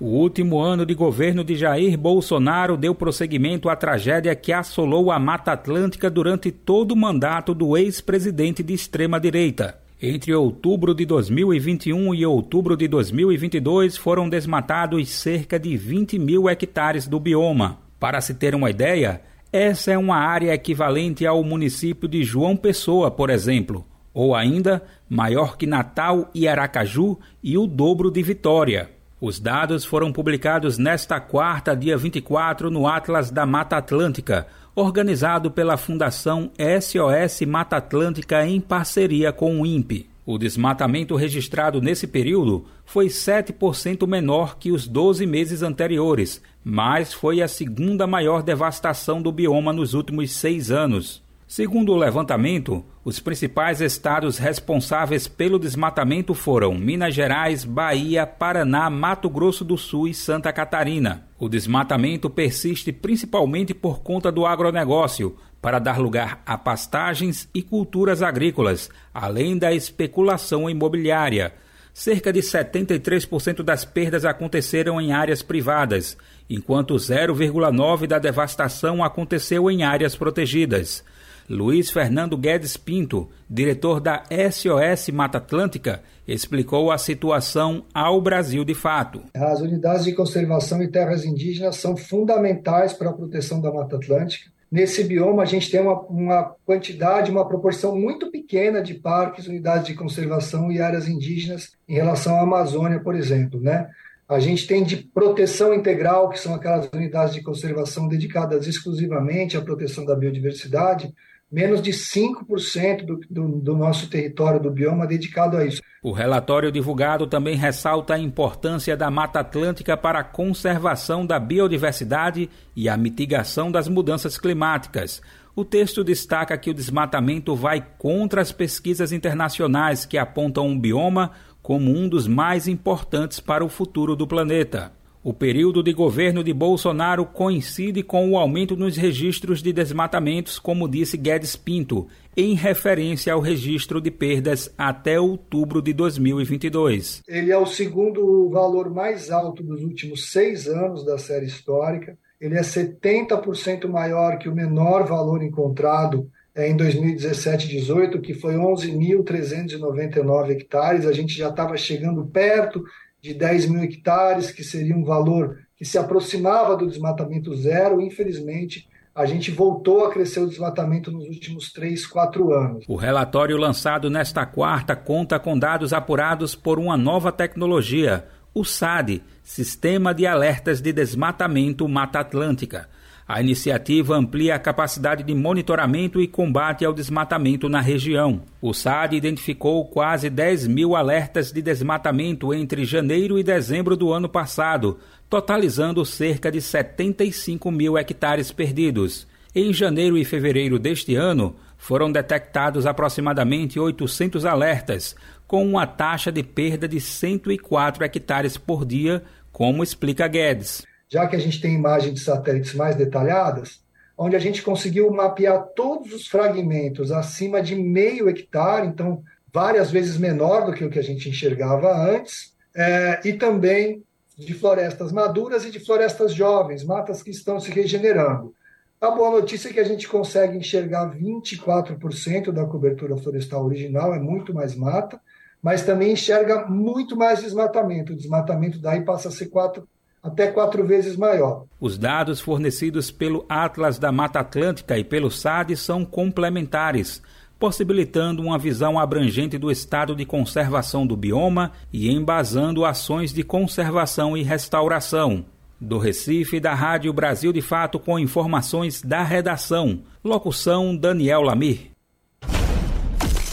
[0.00, 5.20] O último ano de governo de Jair Bolsonaro deu prosseguimento à tragédia que assolou a
[5.20, 9.81] Mata Atlântica durante todo o mandato do ex-presidente de extrema-direita.
[10.02, 17.06] Entre outubro de 2021 e outubro de 2022 foram desmatados cerca de 20 mil hectares
[17.06, 17.78] do bioma.
[18.00, 19.22] Para se ter uma ideia,
[19.52, 25.56] essa é uma área equivalente ao município de João Pessoa, por exemplo ou ainda maior
[25.56, 28.90] que Natal e Aracaju e o dobro de Vitória.
[29.20, 35.76] Os dados foram publicados nesta quarta, dia 24, no Atlas da Mata Atlântica, organizado pela
[35.76, 40.08] Fundação SOS Mata Atlântica em parceria com o INPE.
[40.24, 47.42] O desmatamento registrado nesse período foi 7% menor que os 12 meses anteriores, mas foi
[47.42, 51.22] a segunda maior devastação do bioma nos últimos seis anos.
[51.54, 59.28] Segundo o levantamento, os principais estados responsáveis pelo desmatamento foram Minas Gerais, Bahia, Paraná, Mato
[59.28, 61.28] Grosso do Sul e Santa Catarina.
[61.38, 68.22] O desmatamento persiste principalmente por conta do agronegócio, para dar lugar a pastagens e culturas
[68.22, 71.52] agrícolas, além da especulação imobiliária.
[71.92, 76.16] Cerca de 73% das perdas aconteceram em áreas privadas,
[76.48, 81.04] enquanto 0,9% da devastação aconteceu em áreas protegidas.
[81.52, 88.74] Luiz Fernando Guedes Pinto, diretor da SOS Mata Atlântica, explicou a situação ao Brasil de
[88.74, 89.20] fato.
[89.34, 94.50] As unidades de conservação e terras indígenas são fundamentais para a proteção da Mata Atlântica.
[94.70, 99.88] Nesse bioma, a gente tem uma, uma quantidade, uma proporção muito pequena de parques, unidades
[99.88, 103.90] de conservação e áreas indígenas em relação à Amazônia, por exemplo, né?
[104.26, 109.60] A gente tem de proteção integral, que são aquelas unidades de conservação dedicadas exclusivamente à
[109.60, 111.12] proteção da biodiversidade,
[111.52, 115.82] menos de 5% do, do, do, nosso território do bioma dedicado a isso.
[116.02, 122.48] O relatório divulgado também ressalta a importância da Mata Atlântica para a conservação da biodiversidade
[122.74, 125.20] e a mitigação das mudanças climáticas.
[125.54, 131.32] O texto destaca que o desmatamento vai contra as pesquisas internacionais que apontam o bioma
[131.60, 135.01] como um dos mais importantes para o futuro do planeta.
[135.24, 140.88] O período de governo de Bolsonaro coincide com o aumento nos registros de desmatamentos, como
[140.88, 147.22] disse Guedes Pinto, em referência ao registro de perdas até outubro de 2022.
[147.28, 152.18] Ele é o segundo valor mais alto dos últimos seis anos da série histórica.
[152.40, 160.50] Ele é 70% maior que o menor valor encontrado é, em 2017-18, que foi 11.399
[160.50, 161.06] hectares.
[161.06, 162.82] A gente já estava chegando perto
[163.22, 168.00] de 10 mil hectares, que seria um valor que se aproximava do desmatamento zero.
[168.00, 172.84] Infelizmente, a gente voltou a crescer o desmatamento nos últimos 3, 4 anos.
[172.88, 179.22] O relatório lançado nesta quarta conta com dados apurados por uma nova tecnologia, o SAD
[179.42, 182.88] Sistema de Alertas de Desmatamento Mata Atlântica.
[183.32, 188.42] A iniciativa amplia a capacidade de monitoramento e combate ao desmatamento na região.
[188.60, 194.28] O SAD identificou quase 10 mil alertas de desmatamento entre janeiro e dezembro do ano
[194.28, 194.98] passado,
[195.30, 199.26] totalizando cerca de 75 mil hectares perdidos.
[199.54, 205.16] Em janeiro e fevereiro deste ano, foram detectados aproximadamente 800 alertas,
[205.46, 211.36] com uma taxa de perda de 104 hectares por dia, como explica Guedes já que
[211.36, 213.82] a gente tem imagens de satélites mais detalhadas,
[214.16, 220.16] onde a gente conseguiu mapear todos os fragmentos acima de meio hectare, então várias vezes
[220.16, 224.02] menor do que o que a gente enxergava antes, é, e também
[224.38, 228.54] de florestas maduras e de florestas jovens, matas que estão se regenerando.
[228.98, 234.18] A boa notícia é que a gente consegue enxergar 24% da cobertura florestal original, é
[234.18, 235.20] muito mais mata,
[235.60, 238.14] mas também enxerga muito mais desmatamento.
[238.14, 239.86] O desmatamento daí passa a ser 4
[240.22, 241.64] até quatro vezes maior.
[241.80, 247.20] Os dados fornecidos pelo Atlas da Mata Atlântica e pelo SAD são complementares,
[247.58, 254.36] possibilitando uma visão abrangente do estado de conservação do bioma e embasando ações de conservação
[254.36, 255.44] e restauração.
[255.80, 260.02] Do Recife, da Rádio Brasil de Fato, com informações da redação.
[260.22, 261.90] Locução Daniel Lamir.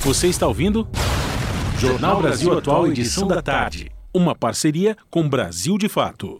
[0.01, 0.87] Você está ouvindo?
[1.79, 3.91] Jornal Brasil Atual, edição da tarde.
[4.13, 6.39] Uma parceria com Brasil de Fato.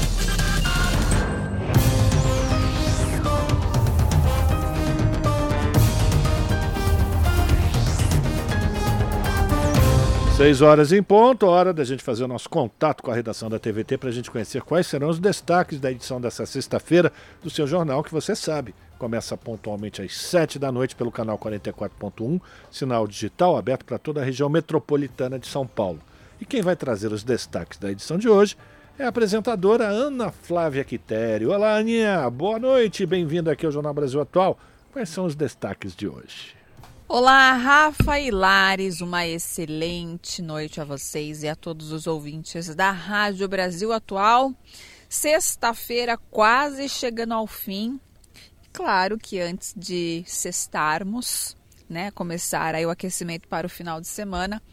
[10.41, 13.59] 6 horas em ponto, hora da gente fazer o nosso contato com a redação da
[13.59, 17.13] TVT para a gente conhecer quais serão os destaques da edição dessa sexta-feira
[17.43, 18.73] do seu jornal, que você sabe.
[18.97, 24.23] Começa pontualmente às 7 da noite pelo canal 44.1, sinal digital aberto para toda a
[24.23, 25.99] região metropolitana de São Paulo.
[26.39, 28.57] E quem vai trazer os destaques da edição de hoje
[28.97, 31.51] é a apresentadora Ana Flávia Quitério.
[31.51, 34.57] Olá, Aninha, boa noite, bem-vinda aqui ao Jornal Brasil Atual.
[34.91, 36.60] Quais são os destaques de hoje?
[37.13, 42.89] Olá, Rafa e Lares, uma excelente noite a vocês e a todos os ouvintes da
[42.89, 44.53] Rádio Brasil Atual.
[45.09, 47.99] Sexta-feira quase chegando ao fim.
[48.71, 51.57] Claro que antes de sextarmos,
[51.89, 54.63] né, começar aí o aquecimento para o final de semana,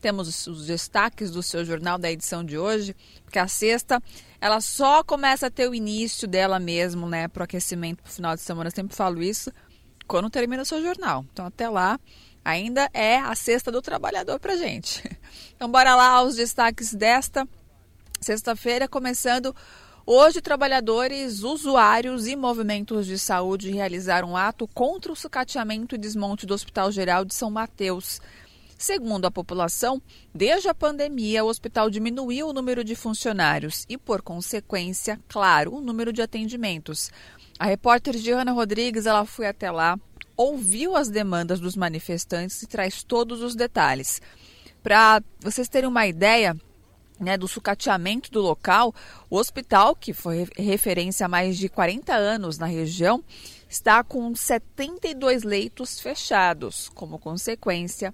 [0.00, 4.02] temos os destaques do seu jornal da edição de hoje, porque a sexta
[4.40, 8.12] ela só começa a ter o início dela mesmo, né, para o aquecimento para o
[8.12, 8.66] final de semana.
[8.66, 9.52] Eu sempre falo isso
[10.06, 11.24] quando termina o seu jornal.
[11.32, 11.98] Então, até lá,
[12.44, 15.02] ainda é a sexta do trabalhador para gente.
[15.56, 17.46] Então, bora lá aos destaques desta
[18.20, 19.54] sexta-feira, começando.
[20.04, 26.44] Hoje, trabalhadores, usuários e movimentos de saúde realizaram um ato contra o sucateamento e desmonte
[26.44, 28.20] do Hospital Geral de São Mateus.
[28.76, 30.02] Segundo a população,
[30.34, 35.80] desde a pandemia, o hospital diminuiu o número de funcionários e, por consequência, claro, o
[35.80, 37.10] número de atendimentos.
[37.58, 39.98] A repórter Giana Rodrigues ela foi até lá,
[40.36, 44.20] ouviu as demandas dos manifestantes e traz todos os detalhes.
[44.82, 46.56] Para vocês terem uma ideia,
[47.18, 48.92] né, do sucateamento do local,
[49.30, 53.22] o hospital, que foi referência há mais de 40 anos na região,
[53.68, 56.90] está com 72 leitos fechados.
[56.94, 58.12] Como consequência,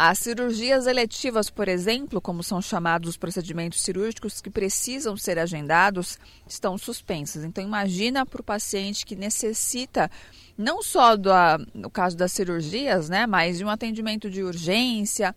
[0.00, 6.20] as cirurgias eletivas, por exemplo, como são chamados os procedimentos cirúrgicos que precisam ser agendados,
[6.46, 7.42] estão suspensas.
[7.42, 10.08] Então, imagina para o paciente que necessita
[10.56, 11.30] não só do,
[11.74, 15.34] no caso das cirurgias, né, mas de um atendimento de urgência,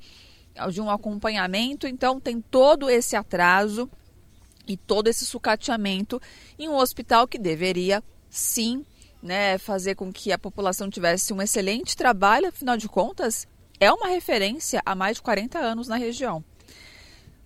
[0.72, 1.88] de um acompanhamento.
[1.88, 3.89] Então, tem todo esse atraso
[4.68, 6.22] e todo esse sucateamento
[6.59, 8.86] em um hospital que deveria, sim,
[9.24, 13.47] né, fazer com que a população tivesse um excelente trabalho, afinal de contas,
[13.82, 16.44] é uma referência há mais de 40 anos na região.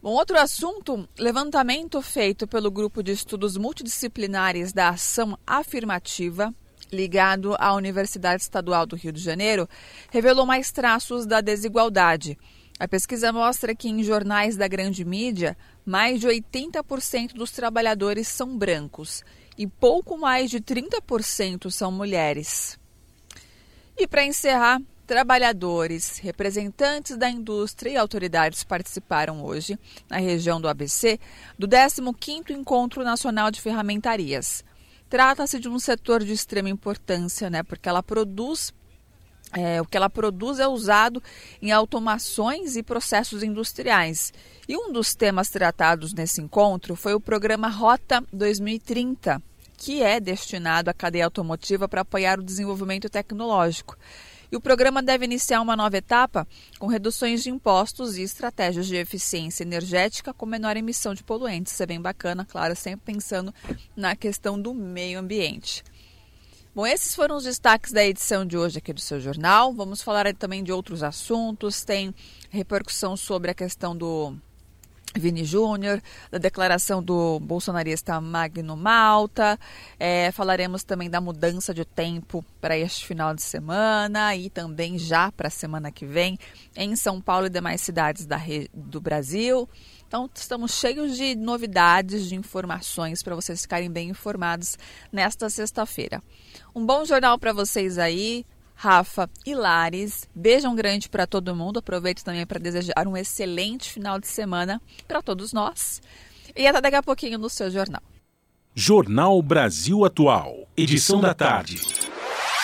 [0.04, 6.54] Um outro assunto, levantamento feito pelo Grupo de Estudos Multidisciplinares da Ação Afirmativa,
[6.92, 9.68] ligado à Universidade Estadual do Rio de Janeiro,
[10.12, 12.38] revelou mais traços da desigualdade.
[12.78, 18.58] A pesquisa mostra que em jornais da grande mídia, mais de 80% dos trabalhadores são
[18.58, 19.24] brancos
[19.58, 22.78] e pouco mais de 30% são mulheres.
[23.98, 29.78] E para encerrar, Trabalhadores, representantes da indústria e autoridades participaram hoje,
[30.10, 31.20] na região do ABC,
[31.60, 34.64] do 15º Encontro Nacional de Ferramentarias.
[35.08, 38.74] Trata-se de um setor de extrema importância, né, porque ela produz
[39.54, 41.22] é, o que ela produz é usado
[41.62, 44.34] em automações e processos industriais.
[44.68, 49.42] E um dos temas tratados nesse encontro foi o programa Rota 2030,
[49.78, 53.96] que é destinado à cadeia automotiva para apoiar o desenvolvimento tecnológico.
[54.52, 56.48] E o programa deve iniciar uma nova etapa
[56.80, 61.74] com reduções de impostos e estratégias de eficiência energética com menor emissão de poluentes.
[61.74, 63.54] Isso é bem bacana, claro, sempre pensando
[63.96, 65.84] na questão do meio ambiente.
[66.76, 69.74] Bom, esses foram os destaques da edição de hoje aqui do seu jornal.
[69.74, 71.86] Vamos falar também de outros assuntos.
[71.86, 72.14] Tem
[72.50, 74.36] repercussão sobre a questão do
[75.16, 79.60] Vini Júnior, da declaração do bolsonarista Magno Malta.
[80.00, 85.32] É, falaremos também da mudança de tempo para este final de semana e também já
[85.32, 86.38] para a semana que vem
[86.76, 88.40] em São Paulo e demais cidades da,
[88.74, 89.68] do Brasil.
[90.08, 94.78] Então, estamos cheios de novidades, de informações para vocês ficarem bem informados
[95.12, 96.22] nesta sexta-feira.
[96.76, 98.46] Um bom jornal para vocês aí.
[98.76, 101.80] Rafa e Lares, beijão grande para todo mundo.
[101.80, 106.02] Aproveito também para desejar um excelente final de semana para todos nós.
[106.56, 108.04] E até daqui a pouquinho no seu jornal.
[108.74, 111.82] Jornal Brasil Atual, edição da tarde.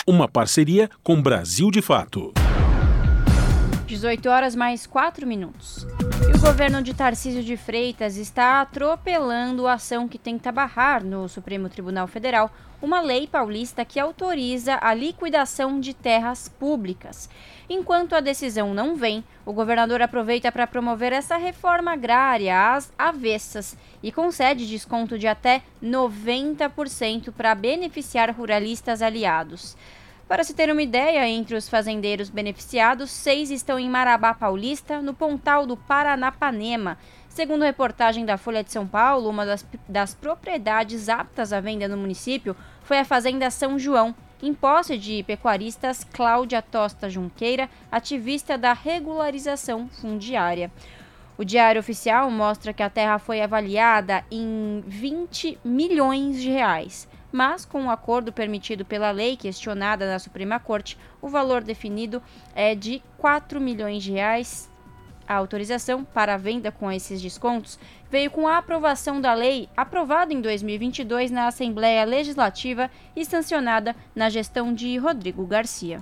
[0.06, 2.32] Uma parceria com Brasil de Fato.
[3.92, 5.86] 18 horas mais 4 minutos.
[6.26, 11.28] E o governo de Tarcísio de Freitas está atropelando a ação que tenta barrar no
[11.28, 17.28] Supremo Tribunal Federal uma lei paulista que autoriza a liquidação de terras públicas.
[17.68, 23.76] Enquanto a decisão não vem, o governador aproveita para promover essa reforma agrária às avessas
[24.02, 29.76] e concede desconto de até 90% para beneficiar ruralistas aliados.
[30.28, 35.12] Para se ter uma ideia, entre os fazendeiros beneficiados, seis estão em Marabá Paulista, no
[35.12, 36.96] Pontal do Paranapanema.
[37.28, 41.96] Segundo reportagem da Folha de São Paulo, uma das, das propriedades aptas à venda no
[41.96, 48.72] município foi a Fazenda São João, em posse de pecuaristas Cláudia Tosta Junqueira, ativista da
[48.72, 50.70] regularização fundiária.
[51.36, 57.64] O Diário Oficial mostra que a terra foi avaliada em 20 milhões de reais mas
[57.64, 62.22] com o um acordo permitido pela lei questionada na Suprema Corte, o valor definido
[62.54, 64.70] é de 4 milhões de reais.
[65.26, 67.78] A autorização para a venda com esses descontos
[68.10, 74.28] veio com a aprovação da lei aprovada em 2022 na Assembleia Legislativa e sancionada na
[74.28, 76.00] gestão de Rodrigo Garcia.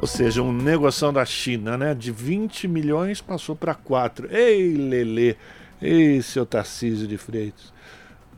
[0.00, 1.94] Ou seja, um negociação da China, né?
[1.94, 4.34] De 20 milhões passou para 4.
[4.34, 5.36] Ei, Lele!
[5.80, 7.72] Ei, seu Tarcísio de Freitas.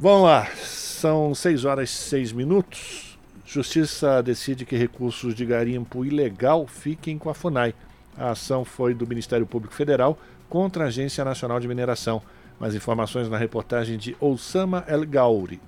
[0.01, 3.19] Vamos lá, são 6 horas e 6 minutos.
[3.45, 7.75] Justiça decide que recursos de garimpo ilegal fiquem com a FUNAI.
[8.17, 10.17] A ação foi do Ministério Público Federal
[10.49, 12.23] contra a Agência Nacional de Mineração.
[12.61, 15.61] Mais informações na reportagem de Osama El Gauri.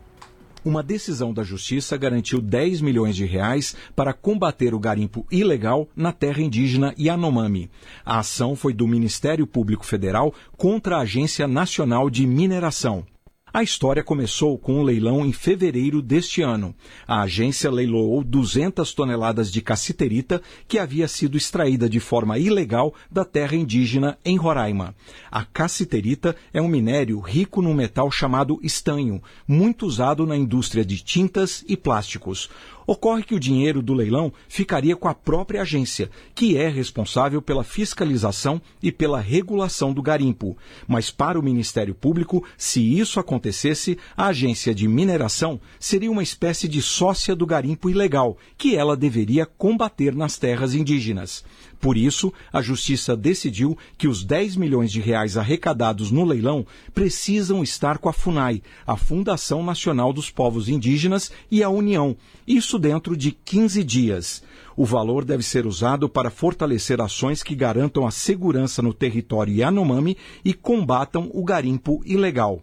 [0.64, 6.12] Uma decisão da Justiça garantiu 10 milhões de reais para combater o garimpo ilegal na
[6.12, 7.68] terra indígena Yanomami.
[8.05, 13.05] A ação foi do Ministério Público Federal contra a Agência Nacional de Mineração.
[13.53, 16.72] A história começou com um leilão em fevereiro deste ano.
[17.05, 23.24] A agência leiloou 200 toneladas de cassiterita que havia sido extraída de forma ilegal da
[23.24, 24.94] terra indígena em Roraima.
[25.28, 31.03] A cassiterita é um minério rico no metal chamado estanho, muito usado na indústria de
[31.03, 32.48] tintas e plásticos.
[32.87, 37.64] Ocorre que o dinheiro do leilão ficaria com a própria agência, que é responsável pela
[37.64, 40.57] fiscalização e pela regulação do garimpo.
[40.87, 46.68] Mas para o Ministério Público, se isso acontecesse, a agência de mineração seria uma espécie
[46.68, 51.45] de sócia do garimpo ilegal, que ela deveria combater nas terras indígenas.
[51.81, 57.62] Por isso, a Justiça decidiu que os 10 milhões de reais arrecadados no leilão precisam
[57.62, 62.14] estar com a FUNAI, a Fundação Nacional dos Povos Indígenas, e a União,
[62.47, 64.43] isso dentro de 15 dias.
[64.76, 70.18] O valor deve ser usado para fortalecer ações que garantam a segurança no território Yanomami
[70.45, 72.62] e combatam o garimpo ilegal.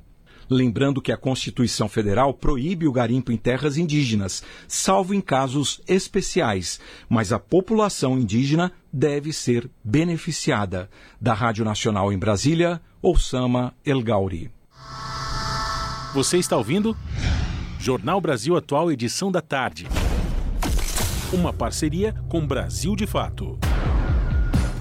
[0.49, 6.79] Lembrando que a Constituição Federal proíbe o garimpo em terras indígenas, salvo em casos especiais,
[7.09, 10.89] mas a população indígena deve ser beneficiada.
[11.19, 14.49] Da Rádio Nacional em Brasília, Osama El Gauri.
[16.13, 16.95] Você está ouvindo?
[17.79, 19.87] Jornal Brasil Atual, edição da tarde.
[21.31, 23.59] Uma parceria com Brasil de Fato.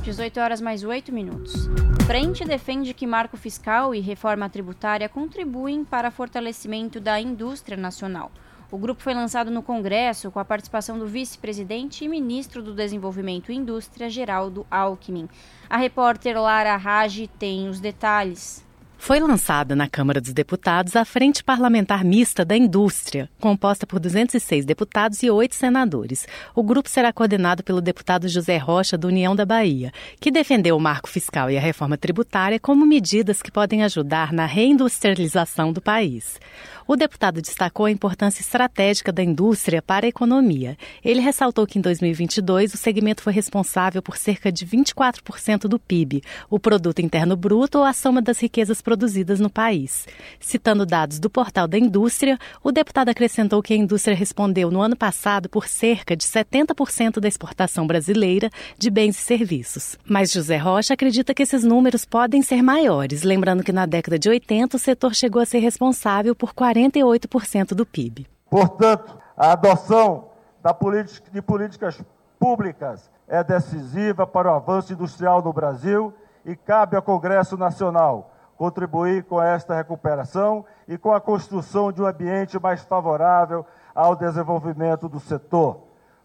[0.06, 1.68] 18 horas mais 8 minutos.
[2.06, 8.30] Frente defende que marco fiscal e reforma tributária contribuem para fortalecimento da indústria nacional.
[8.70, 13.50] O grupo foi lançado no Congresso com a participação do vice-presidente e ministro do Desenvolvimento
[13.50, 15.28] e Indústria, Geraldo Alckmin.
[15.68, 18.65] A repórter Lara Rage tem os detalhes.
[18.98, 24.64] Foi lançada na Câmara dos Deputados a Frente Parlamentar Mista da Indústria, composta por 206
[24.64, 26.26] deputados e oito senadores.
[26.54, 30.80] O grupo será coordenado pelo deputado José Rocha, do União da Bahia, que defendeu o
[30.80, 36.40] marco fiscal e a reforma tributária como medidas que podem ajudar na reindustrialização do país.
[36.88, 40.78] O deputado destacou a importância estratégica da indústria para a economia.
[41.04, 46.22] Ele ressaltou que em 2022 o segmento foi responsável por cerca de 24% do PIB,
[46.48, 50.06] o produto interno bruto ou a soma das riquezas produzidas no país.
[50.38, 54.94] Citando dados do portal da indústria, o deputado acrescentou que a indústria respondeu no ano
[54.94, 58.48] passado por cerca de 70% da exportação brasileira
[58.78, 59.98] de bens e serviços.
[60.04, 64.28] Mas José Rocha acredita que esses números podem ser maiores, lembrando que na década de
[64.28, 68.26] 80 o setor chegou a ser responsável por 48% do PIB.
[68.50, 70.30] Portanto, a adoção
[70.78, 72.02] política, de políticas
[72.38, 76.12] públicas é decisiva para o avanço industrial no Brasil
[76.44, 82.06] e cabe ao Congresso Nacional contribuir com esta recuperação e com a construção de um
[82.06, 85.82] ambiente mais favorável ao desenvolvimento do setor,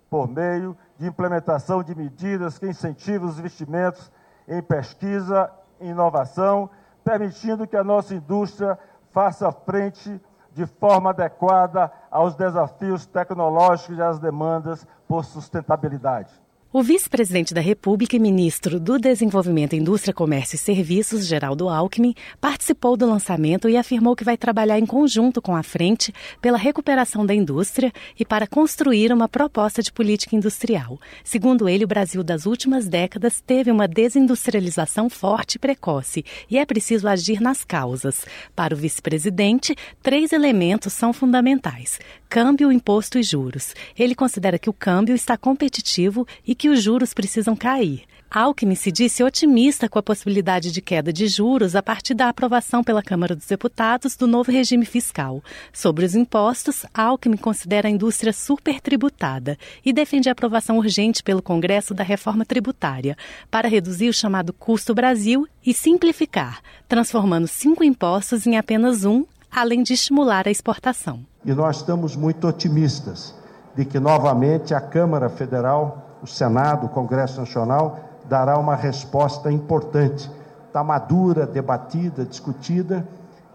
[0.09, 4.11] por meio de implementação de medidas que incentivem os investimentos
[4.47, 6.69] em pesquisa e inovação,
[7.03, 8.77] permitindo que a nossa indústria
[9.11, 10.21] faça frente
[10.53, 16.40] de forma adequada aos desafios tecnológicos e às demandas por sustentabilidade.
[16.73, 22.95] O vice-presidente da República e ministro do Desenvolvimento, Indústria, Comércio e Serviços, Geraldo Alckmin, participou
[22.95, 27.33] do lançamento e afirmou que vai trabalhar em conjunto com a frente pela recuperação da
[27.33, 30.97] indústria e para construir uma proposta de política industrial.
[31.25, 36.65] Segundo ele, o Brasil das últimas décadas teve uma desindustrialização forte e precoce e é
[36.65, 38.25] preciso agir nas causas.
[38.55, 41.99] Para o vice-presidente, três elementos são fundamentais:
[42.29, 43.75] câmbio, imposto e juros.
[43.99, 48.03] Ele considera que o câmbio está competitivo e que os juros precisam cair.
[48.29, 52.83] Alckmin se disse otimista com a possibilidade de queda de juros a partir da aprovação
[52.83, 55.43] pela Câmara dos Deputados do novo regime fiscal.
[55.73, 61.95] Sobre os impostos, Alckmin considera a indústria supertributada e defende a aprovação urgente pelo Congresso
[61.95, 63.17] da reforma tributária
[63.49, 69.81] para reduzir o chamado custo Brasil e simplificar, transformando cinco impostos em apenas um, além
[69.81, 71.25] de estimular a exportação.
[71.43, 73.33] E nós estamos muito otimistas
[73.75, 80.29] de que novamente a Câmara Federal, o Senado, o Congresso Nacional dará uma resposta importante.
[80.67, 83.05] Está madura, debatida, discutida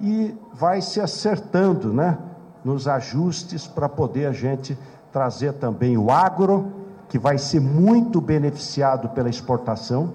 [0.00, 2.18] e vai se acertando né,
[2.64, 4.78] nos ajustes para poder a gente
[5.12, 6.72] trazer também o agro,
[7.08, 10.12] que vai ser muito beneficiado pela exportação,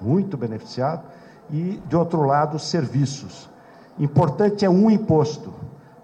[0.00, 1.02] muito beneficiado,
[1.50, 3.50] e, de outro lado, serviços.
[3.98, 5.52] Importante é um imposto,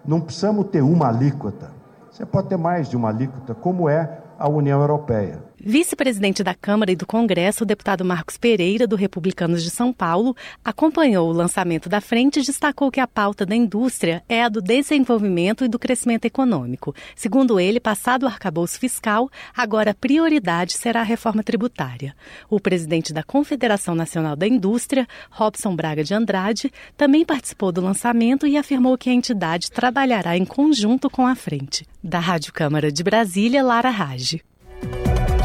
[0.04, 1.70] não precisamos ter uma alíquota.
[2.10, 5.49] Você pode ter mais de uma alíquota, como é a União Europeia.
[5.62, 10.34] Vice-presidente da Câmara e do Congresso, o deputado Marcos Pereira, do Republicanos de São Paulo,
[10.64, 14.62] acompanhou o lançamento da frente e destacou que a pauta da indústria é a do
[14.62, 16.94] desenvolvimento e do crescimento econômico.
[17.14, 22.16] Segundo ele, passado o arcabouço fiscal, agora a prioridade será a reforma tributária.
[22.48, 28.46] O presidente da Confederação Nacional da Indústria, Robson Braga de Andrade, também participou do lançamento
[28.46, 31.86] e afirmou que a entidade trabalhará em conjunto com a frente.
[32.02, 34.40] Da Rádio Câmara de Brasília, Lara Rage.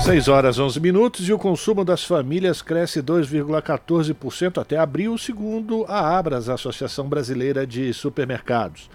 [0.04, 6.18] 6 horas 11 minutos e o consumo das famílias cresce 2,14% até abril, segundo a
[6.18, 8.90] Abras, a Associação Brasileira de Supermercados.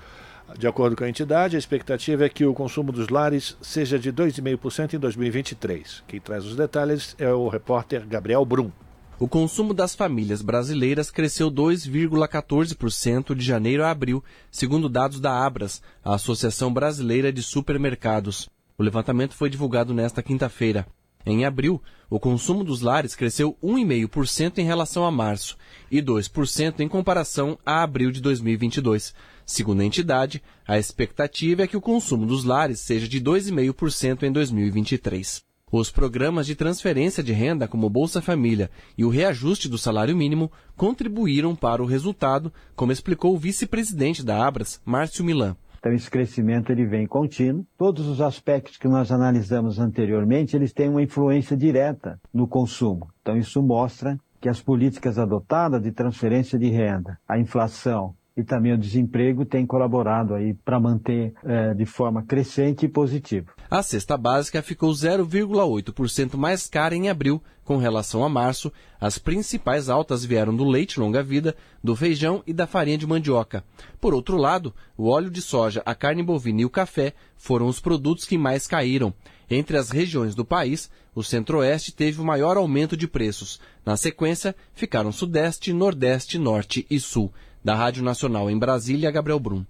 [0.58, 4.12] De acordo com a entidade, a expectativa é que o consumo dos lares seja de
[4.12, 6.04] 2,5% em 2023.
[6.06, 8.70] Quem traz os detalhes é o repórter Gabriel Brum.
[9.18, 15.82] O consumo das famílias brasileiras cresceu 2,14% de janeiro a abril, segundo dados da Abras,
[16.04, 18.48] a Associação Brasileira de Supermercados.
[18.80, 20.86] O levantamento foi divulgado nesta quinta-feira.
[21.26, 25.58] Em abril, o consumo dos lares cresceu 1,5% em relação a março
[25.90, 29.14] e 2% em comparação a abril de 2022.
[29.44, 34.32] Segundo a entidade, a expectativa é que o consumo dos lares seja de 2,5% em
[34.32, 35.44] 2023.
[35.70, 40.50] Os programas de transferência de renda, como Bolsa Família e o reajuste do salário mínimo,
[40.74, 45.54] contribuíram para o resultado, como explicou o vice-presidente da Abras, Márcio Milan.
[45.80, 47.66] Então esse crescimento ele vem contínuo.
[47.76, 53.08] Todos os aspectos que nós analisamos anteriormente, eles têm uma influência direta no consumo.
[53.22, 58.72] Então isso mostra que as políticas adotadas de transferência de renda, a inflação e também
[58.72, 63.52] o desemprego têm colaborado aí para manter é, de forma crescente e positiva.
[63.70, 68.72] A cesta básica ficou 0,8% mais cara em abril com relação a março.
[69.00, 73.62] As principais altas vieram do leite longa-vida, do feijão e da farinha de mandioca.
[74.00, 77.78] Por outro lado, o óleo de soja, a carne bovina e o café foram os
[77.78, 79.14] produtos que mais caíram.
[79.48, 83.60] Entre as regiões do país, o Centro-Oeste teve o maior aumento de preços.
[83.84, 87.32] Na sequência, ficaram Sudeste, Nordeste, Norte e Sul.
[87.62, 89.64] Da Rádio Nacional em Brasília, Gabriel Brum.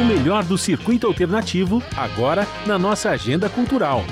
[0.00, 4.02] O melhor do circuito alternativo, agora na nossa agenda cultural.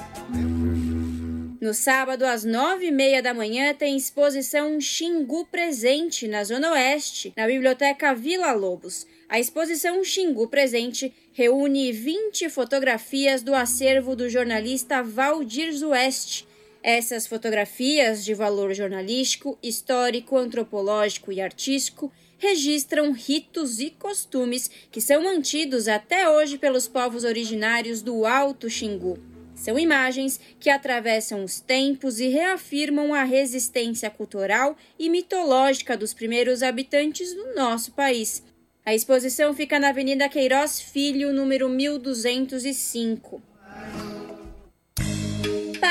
[1.60, 7.32] No sábado, às nove e meia da manhã, tem exposição Xingu Presente, na Zona Oeste,
[7.36, 9.06] na Biblioteca Vila Lobos.
[9.28, 16.44] A exposição Xingu Presente reúne 20 fotografias do acervo do jornalista Valdir Zueste.
[16.86, 25.24] Essas fotografias, de valor jornalístico, histórico, antropológico e artístico, registram ritos e costumes que são
[25.24, 29.18] mantidos até hoje pelos povos originários do Alto Xingu.
[29.54, 36.62] São imagens que atravessam os tempos e reafirmam a resistência cultural e mitológica dos primeiros
[36.62, 38.42] habitantes do nosso país.
[38.84, 43.42] A exposição fica na Avenida Queiroz Filho, número 1205.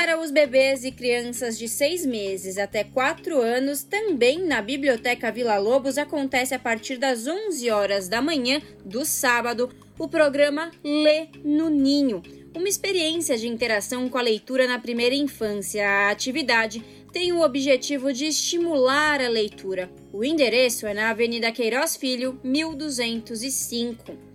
[0.04, 5.56] Para os bebês e crianças de seis meses até quatro anos, também na Biblioteca Vila
[5.56, 11.70] Lobos acontece a partir das 11 horas da manhã do sábado o programa Lê no
[11.70, 12.22] Ninho,
[12.54, 15.88] uma experiência de interação com a leitura na primeira infância.
[15.88, 19.90] A atividade tem o objetivo de estimular a leitura.
[20.12, 24.33] O endereço é na Avenida Queiroz Filho, 1205.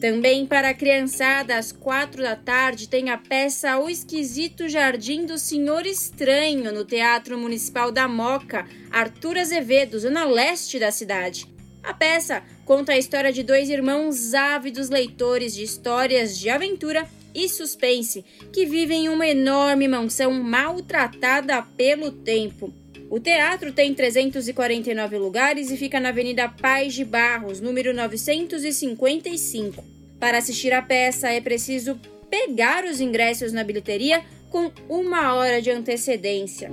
[0.00, 5.36] Também para a criançada, às quatro da tarde, tem a peça O Esquisito Jardim do
[5.36, 11.48] Senhor Estranho, no Teatro Municipal da Moca, Arthur Azevedo, zona leste da cidade.
[11.82, 17.48] A peça conta a história de dois irmãos ávidos leitores de histórias de aventura e
[17.48, 22.72] suspense que vivem em uma enorme mansão maltratada pelo tempo.
[23.10, 29.82] O teatro tem 349 lugares e fica na Avenida Paz de Barros, número 955.
[30.20, 31.98] Para assistir a peça é preciso
[32.28, 36.70] pegar os ingressos na bilheteria com uma hora de antecedência.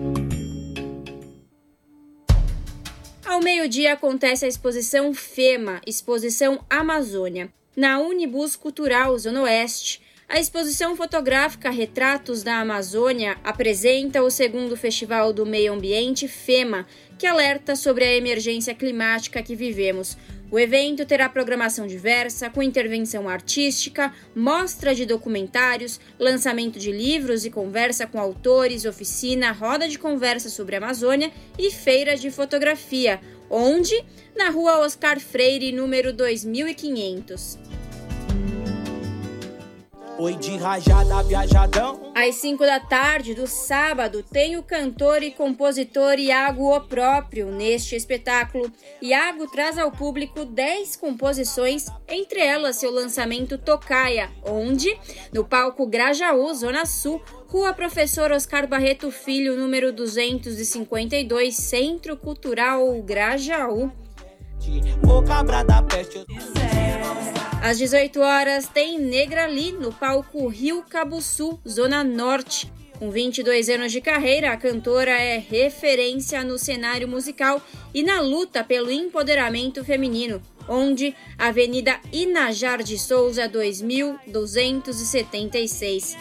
[3.26, 10.02] Ao meio-dia acontece a exposição FEMA, Exposição Amazônia, na Unibus Cultural Zona Oeste.
[10.28, 16.88] A exposição fotográfica Retratos da Amazônia apresenta o segundo Festival do Meio Ambiente FEMA,
[17.18, 20.18] que alerta sobre a emergência climática que vivemos.
[20.50, 27.52] O evento terá programação diversa, com intervenção artística, mostra de documentários, lançamento de livros e
[27.52, 34.04] conversa com autores, oficina, roda de conversa sobre a Amazônia e feira de fotografia, onde?
[34.36, 37.85] Na rua Oscar Freire, número 2500.
[40.18, 42.14] Oi de rajada, viajadão.
[42.16, 47.98] Às 5 da tarde do sábado, tem o cantor e compositor Iago O Próprio neste
[47.98, 48.72] espetáculo.
[49.02, 54.98] Iago traz ao público 10 composições, entre elas seu lançamento Tocaia, onde,
[55.34, 63.92] no palco Grajaú, Zona Sul, Rua Professor Oscar Barreto Filho, número 252, Centro Cultural Grajaú.
[67.62, 72.72] Às 18 horas tem Negra Ali no palco Rio Cabuçu, Zona Norte.
[73.00, 77.62] Com 22 anos de carreira, a cantora é referência no cenário musical
[77.94, 86.16] e na luta pelo empoderamento feminino, onde Avenida Inajar de Souza 2276.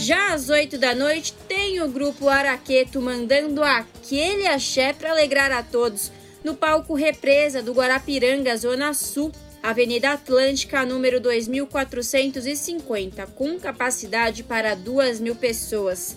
[0.00, 5.62] Já às 8 da noite tem o grupo Araqueto mandando aquele axé para alegrar a
[5.62, 6.10] todos
[6.42, 9.30] no palco Represa do Guarapiranga, Zona Sul,
[9.62, 16.16] Avenida Atlântica, número 2450, com capacidade para 2 mil pessoas.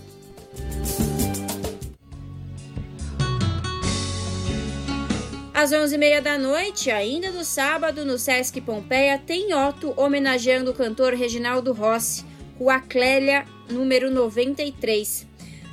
[5.54, 11.14] Às 11h30 da noite, ainda no sábado, no Sesc Pompeia, tem Otto homenageando o cantor
[11.14, 12.24] Reginaldo Rossi,
[12.58, 15.28] Rua Clélia, número 93.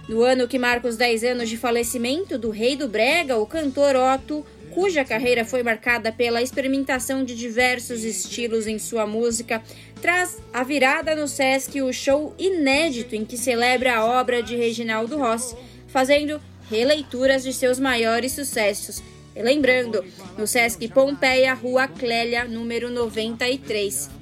[0.08, 3.94] No ano que marca os 10 anos de falecimento do rei do Brega, o cantor
[3.94, 9.62] Otto, cuja carreira foi marcada pela experimentação de diversos estilos em sua música,
[10.00, 15.18] traz a virada no Sesc o show inédito em que celebra a obra de Reginaldo
[15.18, 15.56] Rossi,
[15.88, 16.40] fazendo
[16.70, 19.02] releituras de seus maiores sucessos.
[19.34, 20.04] E lembrando,
[20.36, 24.19] no Sesc Pompeia, Rua Clélia, número 93.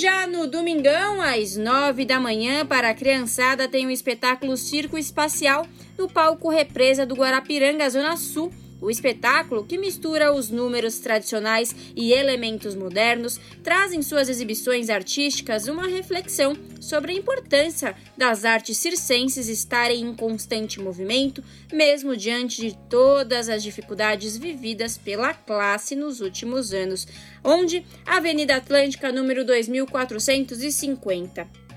[0.00, 5.66] Já no domingão, às nove da manhã, para a criançada, tem o espetáculo Circo Espacial
[5.98, 8.52] no palco Represa do Guarapiranga, Zona Sul.
[8.80, 15.66] O espetáculo, que mistura os números tradicionais e elementos modernos, traz em suas exibições artísticas
[15.66, 21.42] uma reflexão sobre a importância das artes circenses estarem em constante movimento,
[21.72, 27.06] mesmo diante de todas as dificuldades vividas pela classe nos últimos anos,
[27.42, 31.67] onde a Avenida Atlântica, número 2450.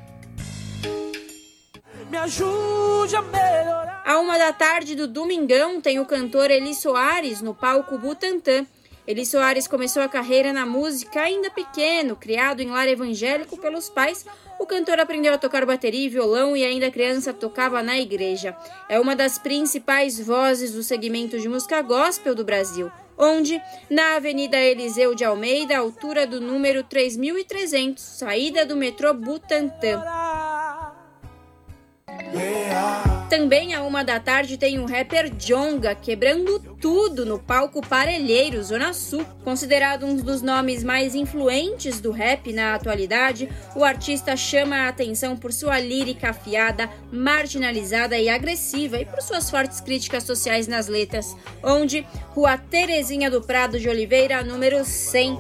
[2.11, 4.03] Me ajude a melhorar.
[4.05, 8.67] A uma da tarde do domingão tem o cantor Eli Soares no palco Butantã.
[9.07, 14.25] Eli Soares começou a carreira na música ainda pequeno, criado em lar evangélico pelos pais.
[14.59, 18.57] O cantor aprendeu a tocar bateria e violão e ainda criança tocava na igreja.
[18.89, 23.57] É uma das principais vozes do segmento de música gospel do Brasil, onde,
[23.89, 30.03] na Avenida Eliseu de Almeida, altura do número 3300, saída do metrô Butantã.
[33.30, 38.91] Também a uma da tarde tem o rapper Jonga quebrando tudo no palco Parelheiro, Zona
[38.91, 39.26] Sul.
[39.43, 45.38] Considerado um dos nomes mais influentes do rap na atualidade, o artista chama a atenção
[45.38, 51.34] por sua lírica afiada, marginalizada e agressiva e por suas fortes críticas sociais nas letras,
[51.64, 55.39] onde Rua Terezinha do Prado de Oliveira, número 100.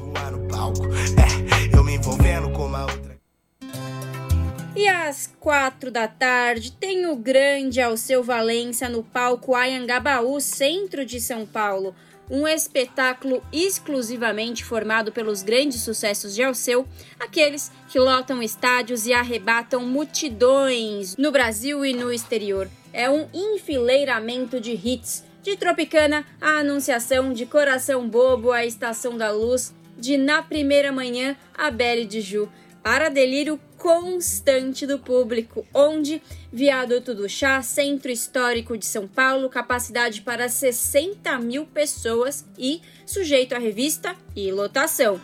[4.81, 11.21] E às quatro da tarde tem o grande Alceu Valença no palco Ayangabaú, centro de
[11.21, 11.93] São Paulo.
[12.27, 16.87] Um espetáculo exclusivamente formado pelos grandes sucessos de Alceu,
[17.19, 22.67] aqueles que lotam estádios e arrebatam multidões no Brasil e no exterior.
[22.91, 29.29] É um enfileiramento de hits, de Tropicana a Anunciação, de Coração Bobo a Estação da
[29.29, 32.49] Luz, de Na Primeira Manhã a Belle de Ju
[32.83, 36.21] para delírio constante do público, onde
[36.51, 43.55] Viaduto do Chá, Centro Histórico de São Paulo, capacidade para 60 mil pessoas e sujeito
[43.55, 45.19] a revista e lotação.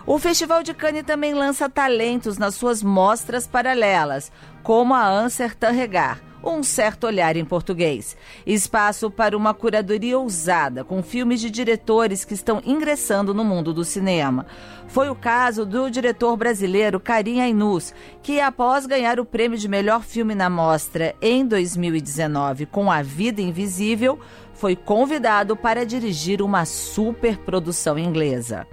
[0.05, 4.29] O Festival de Cannes também lança talentos nas suas mostras paralelas,
[4.61, 8.17] como a Anser Tanregar, um certo olhar em português.
[8.45, 13.85] Espaço para uma curadoria ousada, com filmes de diretores que estão ingressando no mundo do
[13.85, 14.45] cinema.
[14.87, 20.03] Foi o caso do diretor brasileiro Karim Ainus, que após ganhar o prêmio de melhor
[20.03, 24.19] filme na mostra em 2019 com A Vida Invisível,
[24.53, 28.67] foi convidado para dirigir uma superprodução inglesa.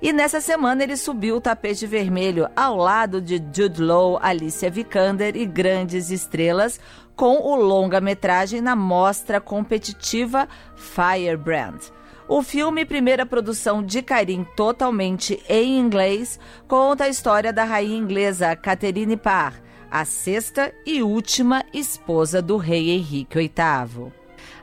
[0.00, 5.36] E nessa semana ele subiu o tapete vermelho ao lado de Jude Law, Alicia Vikander
[5.36, 6.80] e grandes estrelas,
[7.18, 11.80] com o longa-metragem na mostra competitiva Firebrand.
[12.28, 16.38] O filme, primeira produção de Karim totalmente em inglês,
[16.68, 22.90] conta a história da rainha inglesa Catherine Parr, a sexta e última esposa do rei
[22.90, 24.12] Henrique VIII.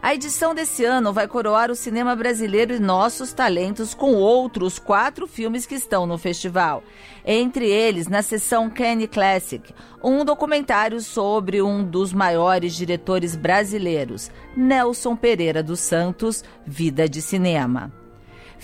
[0.02, 5.26] A edição desse ano vai coroar o cinema brasileiro e nossos talentos com outros quatro
[5.28, 6.84] filmes que estão no festival.
[7.28, 9.74] Entre eles, na sessão Cannes Classic,
[10.04, 18.05] um documentário sobre um dos maiores diretores brasileiros, Nelson Pereira dos Santos, Vida de Cinema.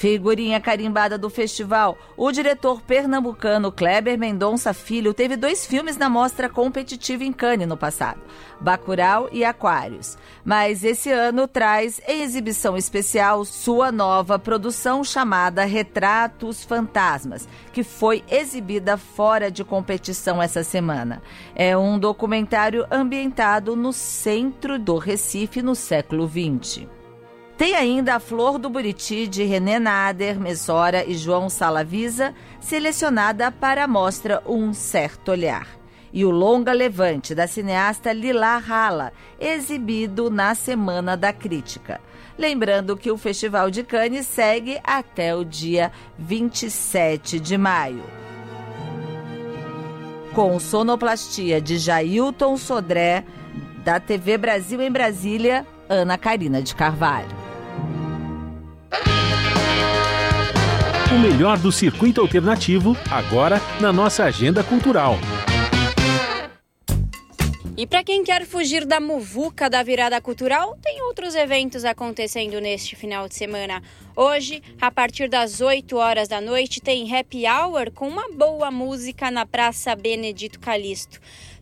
[0.01, 6.49] Figurinha carimbada do festival, o diretor pernambucano Kleber Mendonça Filho teve dois filmes na mostra
[6.49, 8.19] competitiva em Cannes no passado,
[8.59, 10.17] Bacurau e Aquários.
[10.43, 18.23] Mas esse ano traz em exibição especial sua nova produção chamada Retratos Fantasmas, que foi
[18.27, 21.21] exibida fora de competição essa semana.
[21.53, 26.87] É um documentário ambientado no centro do Recife no século XX.
[27.61, 33.83] Tem ainda a Flor do Buriti de René Nader, Messora e João Salavisa, selecionada para
[33.83, 35.67] a mostra Um Certo Olhar.
[36.11, 42.01] E o Longa Levante, da cineasta Lila Rala, exibido na Semana da Crítica.
[42.35, 48.03] Lembrando que o Festival de Cannes segue até o dia 27 de maio.
[50.33, 53.23] Com sonoplastia de Jailton Sodré,
[53.85, 57.50] da TV Brasil em Brasília, Ana Karina de Carvalho.
[61.13, 65.17] O melhor do circuito alternativo, agora na nossa agenda cultural.
[67.75, 72.95] E para quem quer fugir da muvuca da virada cultural, tem outros eventos acontecendo neste
[72.95, 73.83] final de semana.
[74.15, 79.29] Hoje, a partir das 8 horas da noite, tem happy hour com uma boa música
[79.29, 81.19] na Praça Benedito Calixto.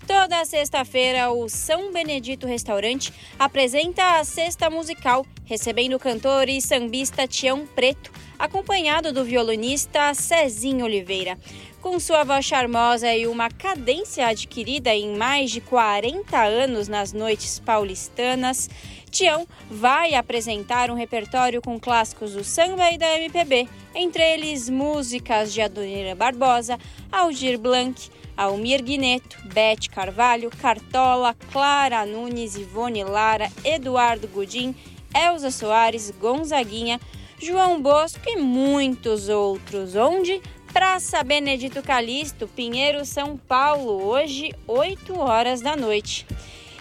[0.10, 7.28] Toda sexta-feira, o São Benedito Restaurante apresenta a cesta musical, recebendo o cantor e sambista
[7.28, 11.38] Tião Preto acompanhado do violonista Cezinho Oliveira.
[11.82, 17.58] Com sua voz charmosa e uma cadência adquirida em mais de 40 anos nas noites
[17.58, 18.70] paulistanas,
[19.10, 25.54] Tião vai apresentar um repertório com clássicos do samba e da MPB, entre eles músicas
[25.54, 26.78] de Adoniran Barbosa,
[27.10, 34.76] Aldir Blanc, Almir Guineto, Bete Carvalho, Cartola, Clara Nunes, Ivone Lara, Eduardo Gudim,
[35.16, 37.00] Elza Soares, Gonzaguinha,
[37.42, 39.96] João Bosco e muitos outros.
[39.96, 40.42] Onde?
[40.74, 46.28] Praça Benedito Calixto, Pinheiro, São Paulo, hoje, 8 horas da noite.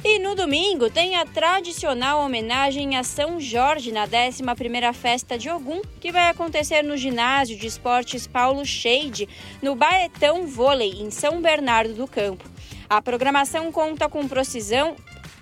[0.04, 5.80] E no domingo tem a tradicional homenagem a São Jorge na 11ª Festa de Ogum,
[6.00, 9.28] que vai acontecer no Ginásio de Esportes Paulo Shade,
[9.62, 12.44] no Baetão Vôlei, em São Bernardo do Campo.
[12.88, 14.96] A programação conta com procissão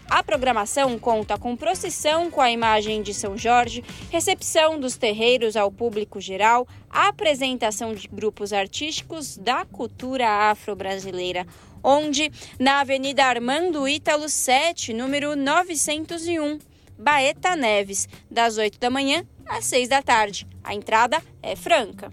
[0.08, 5.70] a programação conta com procissão com a imagem de São Jorge, recepção dos terreiros ao
[5.70, 11.46] público geral, apresentação de grupos artísticos da cultura afro-brasileira,
[11.82, 16.58] onde na Avenida Armando Ítalo 7, número 901,
[16.98, 20.46] Baeta Neves, das 8 da manhã às 6 da tarde.
[20.62, 22.12] A entrada é franca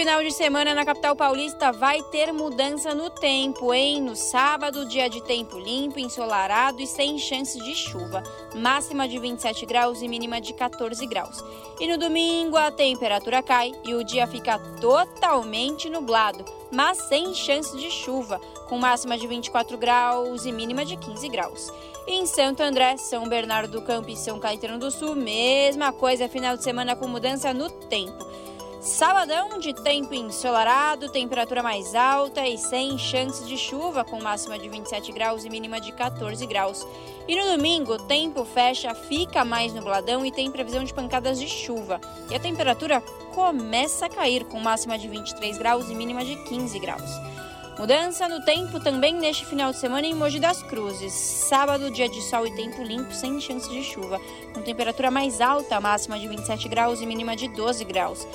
[0.00, 4.00] Final de semana na capital paulista vai ter mudança no tempo, hein?
[4.00, 8.22] No sábado, dia de tempo limpo, ensolarado e sem chance de chuva.
[8.54, 11.44] Máxima de 27 graus e mínima de 14 graus.
[11.78, 17.76] E no domingo, a temperatura cai e o dia fica totalmente nublado, mas sem chance
[17.76, 18.40] de chuva,
[18.70, 21.70] com máxima de 24 graus e mínima de 15 graus.
[22.06, 26.56] Em Santo André, São Bernardo do Campo e São Caetano do Sul, mesma coisa, final
[26.56, 28.30] de semana com mudança no tempo.
[28.80, 34.70] Sabadão de tempo ensolarado, temperatura mais alta e sem chances de chuva, com máxima de
[34.70, 36.86] 27 graus e mínima de 14 graus.
[37.28, 41.46] E no domingo, o tempo fecha, fica mais nubladão e tem previsão de pancadas de
[41.46, 42.00] chuva.
[42.30, 43.02] E a temperatura
[43.34, 47.10] começa a cair, com máxima de 23 graus e mínima de 15 graus.
[47.78, 51.12] Mudança no tempo também neste final de semana em Mogi das Cruzes.
[51.12, 54.18] Sábado, dia de sol e tempo limpo, sem chance de chuva,
[54.54, 58.26] com temperatura mais alta, máxima de 27 graus e mínima de 12 graus.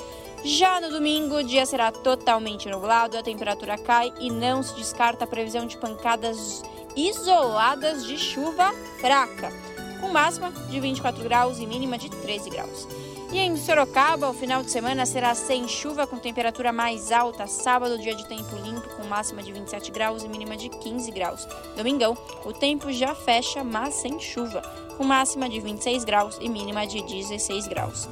[0.46, 5.24] Já no domingo, o dia será totalmente nublado, a temperatura cai e não se descarta
[5.24, 6.62] a previsão de pancadas
[6.94, 9.52] isoladas de chuva fraca,
[10.00, 12.86] com máxima de 24 graus e mínima de 13 graus.
[13.32, 17.48] E em Sorocaba, o final de semana será sem chuva, com temperatura mais alta.
[17.48, 21.44] Sábado, dia de tempo limpo, com máxima de 27 graus e mínima de 15 graus.
[21.76, 24.62] Domingão, o tempo já fecha, mas sem chuva,
[24.96, 28.08] com máxima de 26 graus e mínima de 16 graus.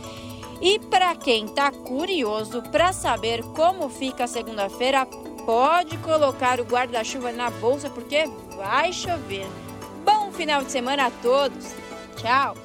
[0.61, 5.07] E para quem tá curioso para saber como fica a segunda-feira,
[5.45, 8.25] pode colocar o guarda-chuva na bolsa porque
[8.57, 9.47] vai chover.
[10.05, 11.75] Bom final de semana a todos.
[12.17, 12.57] Tchau.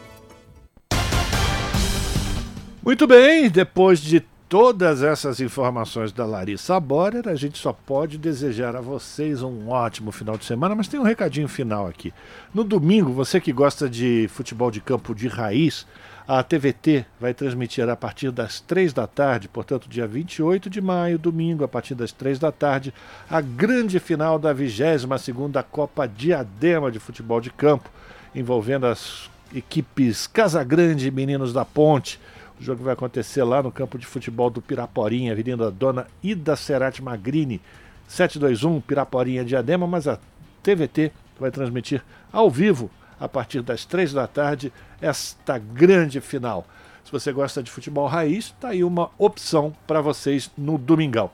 [2.84, 8.76] Muito bem, depois de todas essas informações da Larissa Borer, a gente só pode desejar
[8.76, 12.12] a vocês um ótimo final de semana, mas tem um recadinho final aqui.
[12.52, 15.86] No domingo, você que gosta de futebol de campo de raiz,
[16.32, 21.18] a TVT vai transmitir a partir das 3 da tarde, portanto, dia 28 de maio,
[21.18, 22.94] domingo, a partir das 3 da tarde,
[23.28, 27.90] a grande final da 22ª Copa Diadema de Futebol de Campo,
[28.36, 32.20] envolvendo as equipes Casagrande e Meninos da Ponte.
[32.62, 37.02] O jogo vai acontecer lá no campo de futebol do Piraporinha, Avenida Dona Ida Serati
[37.02, 37.60] Magrini,
[38.08, 40.20] 721 Piraporinha Diadema, mas a
[40.62, 44.72] TVT vai transmitir ao vivo, a partir das três da tarde,
[45.02, 46.66] esta grande final.
[47.04, 51.32] Se você gosta de futebol raiz, está aí uma opção para vocês no domingão.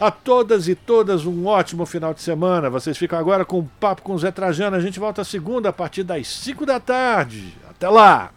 [0.00, 2.68] A todas e todas um ótimo final de semana.
[2.68, 4.74] Vocês ficam agora com o Papo com o Zé Trajano.
[4.74, 7.54] A gente volta segunda a partir das 5 da tarde.
[7.70, 8.32] Até lá!